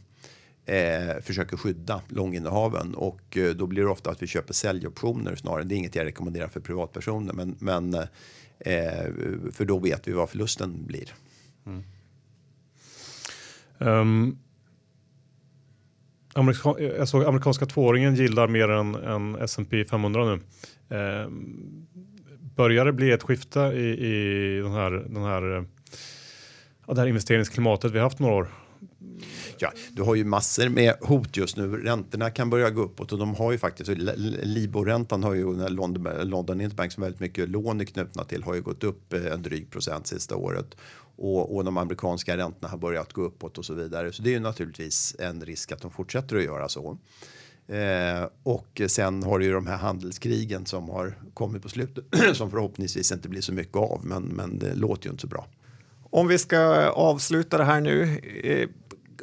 [0.66, 5.64] eh, försöker skydda långinnehaven och eh, då blir det ofta att vi köper säljoptioner snarare.
[5.64, 8.08] Det är inget jag rekommenderar för privatpersoner, men, men
[8.66, 9.06] Eh,
[9.52, 11.14] för då vet vi vad förlusten blir.
[13.80, 14.38] ehm,
[16.34, 20.40] amerika, jag såg amerikanska tvååringen gillar mer än, än S&P 500 nu.
[20.98, 21.88] Ehm,
[22.56, 25.66] börjar det bli ett skifte i, i den här, den här,
[26.88, 28.48] ja, det här investeringsklimatet vi haft några år?
[29.58, 31.78] Ja, du har ju massor med hot just nu.
[31.78, 33.92] Räntorna kan börja gå uppåt och de har ju faktiskt,
[34.44, 38.62] Liborräntan har ju, London, London Interbank som väldigt mycket lån är knutna till, har ju
[38.62, 40.76] gått upp eh, en dryg procent sista året.
[41.16, 44.12] Och, och de amerikanska räntorna har börjat gå uppåt och så vidare.
[44.12, 46.98] Så det är ju naturligtvis en risk att de fortsätter att göra så.
[47.68, 52.52] Eh, och sen har du ju de här handelskrigen som har kommit på slutet som
[52.52, 55.48] förhoppningsvis inte blir så mycket av, men, men det låter ju inte så bra.
[56.04, 58.20] Om vi ska avsluta det här nu.
[58.44, 58.70] Eh,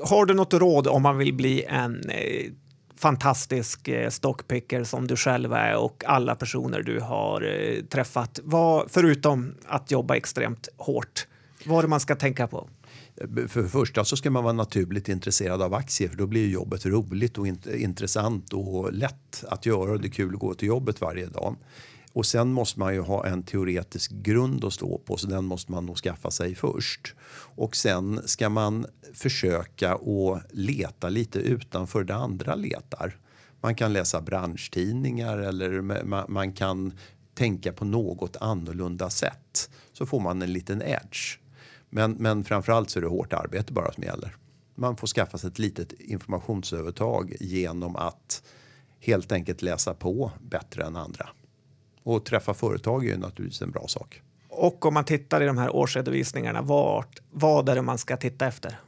[0.02, 2.50] har du något råd om man vill bli en eh,
[2.96, 8.40] fantastisk eh, stockpicker som du själv är och alla personer du har eh, träffat?
[8.44, 11.26] Vad, förutom att jobba extremt hårt,
[11.66, 12.68] vad är det man ska tänka på?
[13.48, 16.86] För det första så ska man vara naturligt intresserad av aktier för då blir jobbet
[16.86, 21.00] roligt och intressant och lätt att göra och det är kul att gå till jobbet
[21.00, 21.56] varje dag.
[22.18, 25.72] Och sen måste man ju ha en teoretisk grund att stå på så den måste
[25.72, 27.14] man nog skaffa sig först.
[27.56, 33.16] Och sen ska man försöka att leta lite utanför det andra letar.
[33.60, 35.82] Man kan läsa branschtidningar eller
[36.28, 36.92] man kan
[37.34, 39.70] tänka på något annorlunda sätt.
[39.92, 41.38] Så får man en liten edge.
[41.90, 44.36] Men, men framförallt så är det hårt arbete bara som gäller.
[44.74, 48.42] Man får skaffa sig ett litet informationsövertag genom att
[49.00, 51.28] helt enkelt läsa på bättre än andra.
[52.08, 54.22] Och träffa företag är ju naturligtvis en bra sak.
[54.48, 58.46] Och om man tittar i de här årsredovisningarna, vart, vad är det man ska titta
[58.46, 58.80] efter?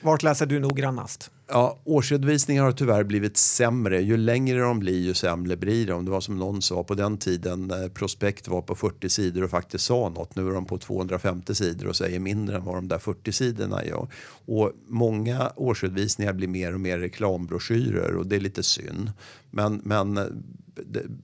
[0.00, 1.30] Vart läser du noggrannast?
[1.48, 4.00] Ja, årsredovisningar har tyvärr blivit sämre.
[4.02, 6.04] Ju längre de blir, ju sämre blir de.
[6.04, 9.50] Det var som någon sa på den tiden, eh, prospekt var på 40 sidor och
[9.50, 10.36] faktiskt sa något.
[10.36, 13.84] Nu är de på 250 sidor och säger mindre än vad de där 40 sidorna
[13.84, 14.08] gör.
[14.46, 19.12] Och många årsredovisningar blir mer och mer reklambroschyrer och det är lite synd.
[19.50, 20.24] Men, men eh,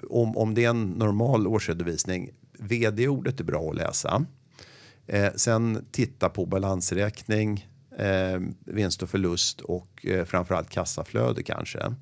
[0.09, 4.27] om, om det är en normal årsredovisning, vd-ordet är bra att läsa.
[5.07, 7.67] Eh, sen titta på balansräkning,
[7.99, 11.95] eh, vinst och förlust och eh, framförallt kassaflöde kanske.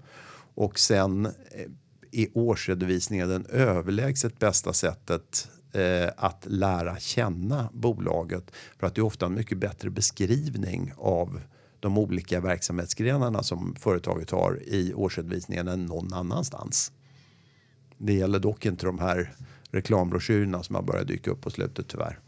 [0.54, 8.94] Och sen eh, årsredovisningen den överlägset bästa sättet eh, att lära känna bolaget för att
[8.94, 11.40] det är ofta en mycket bättre beskrivning av
[11.80, 16.92] de olika verksamhetsgrenarna som företaget har i årsredovisningen än någon annanstans.
[17.98, 19.34] Det gäller dock inte de här
[19.70, 22.18] reklambroschyrerna som har börjat dyka upp på slutet tyvärr.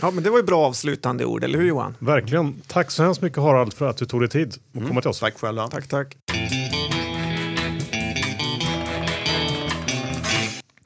[0.00, 1.96] Ja, men det var ju bra avslutande ord, eller hur Johan?
[1.98, 2.62] Verkligen.
[2.66, 4.88] Tack så hemskt mycket Harald för att du tog dig tid att mm.
[4.88, 5.20] komma till oss.
[5.20, 5.68] Tack själva.
[5.68, 6.16] Tack, tack.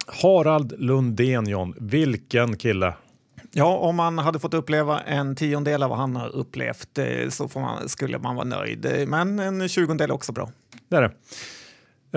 [0.07, 1.75] Harald Lundén, John.
[1.79, 2.95] Vilken kille!
[3.53, 7.49] Ja, om man hade fått uppleva en tiondel av vad han har upplevt eh, så
[7.55, 9.05] man, skulle man vara nöjd.
[9.09, 10.51] Men en tjugondel är också bra.
[10.89, 11.13] Det är det.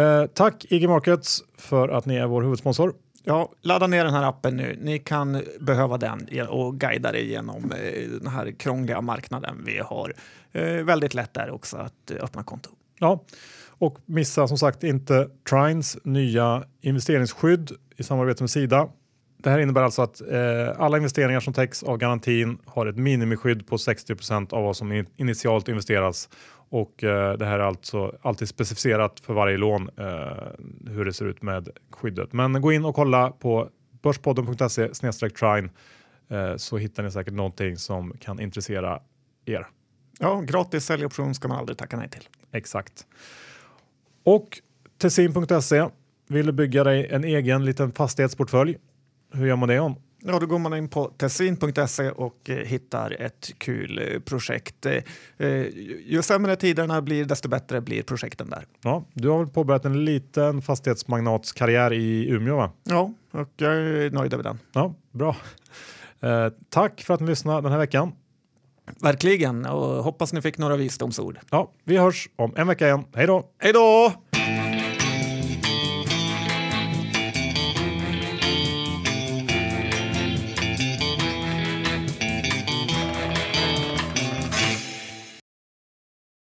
[0.01, 2.93] Eh, tack IG Markets för att ni är vår huvudsponsor.
[3.23, 4.77] Ja, ladda ner den här appen nu.
[4.81, 10.13] Ni kan behöva den och guida er genom eh, den här krångliga marknaden vi har.
[10.51, 12.69] Eh, väldigt lätt där också att öppna konto.
[12.99, 13.23] Ja,
[13.67, 18.89] och missa som sagt inte Trines nya investeringsskydd i samarbete med Sida.
[19.37, 23.67] Det här innebär alltså att eh, alla investeringar som täcks av garantin har ett minimiskydd
[23.67, 26.29] på 60% av vad som initialt investeras
[26.71, 31.25] och eh, det här är alltså alltid specificerat för varje lån eh, hur det ser
[31.25, 32.33] ut med skyddet.
[32.33, 33.69] Men gå in och kolla på
[34.01, 34.89] börspodden.se
[35.29, 35.69] trine
[36.29, 38.99] eh, så hittar ni säkert någonting som kan intressera
[39.45, 39.67] er.
[40.19, 42.29] Ja, gratis säljoption ska man aldrig tacka nej till.
[42.51, 43.05] Exakt.
[44.23, 44.61] Och
[44.97, 45.87] Tessin.se
[46.27, 48.77] vill du bygga dig en egen liten fastighetsportfölj.
[49.33, 49.95] Hur gör man det om?
[50.23, 54.85] Ja, då går man in på tessin.se och eh, hittar ett kul eh, projekt.
[54.85, 55.03] Eh,
[56.05, 58.65] ju sämre tiderna blir, desto bättre blir projekten där.
[58.83, 62.55] Ja, du har väl påbörjat en liten fastighetsmagnatskarriär i Umeå?
[62.55, 62.71] va?
[62.83, 64.59] Ja, och jag är nöjd över den.
[64.73, 65.35] Ja, bra.
[66.19, 68.11] Eh, tack för att ni lyssnade den här veckan.
[69.01, 71.39] Verkligen, och hoppas ni fick några visdomsord.
[71.49, 73.03] Ja, vi hörs om en vecka igen.
[73.13, 73.49] Hej då!
[73.59, 74.13] Hej då!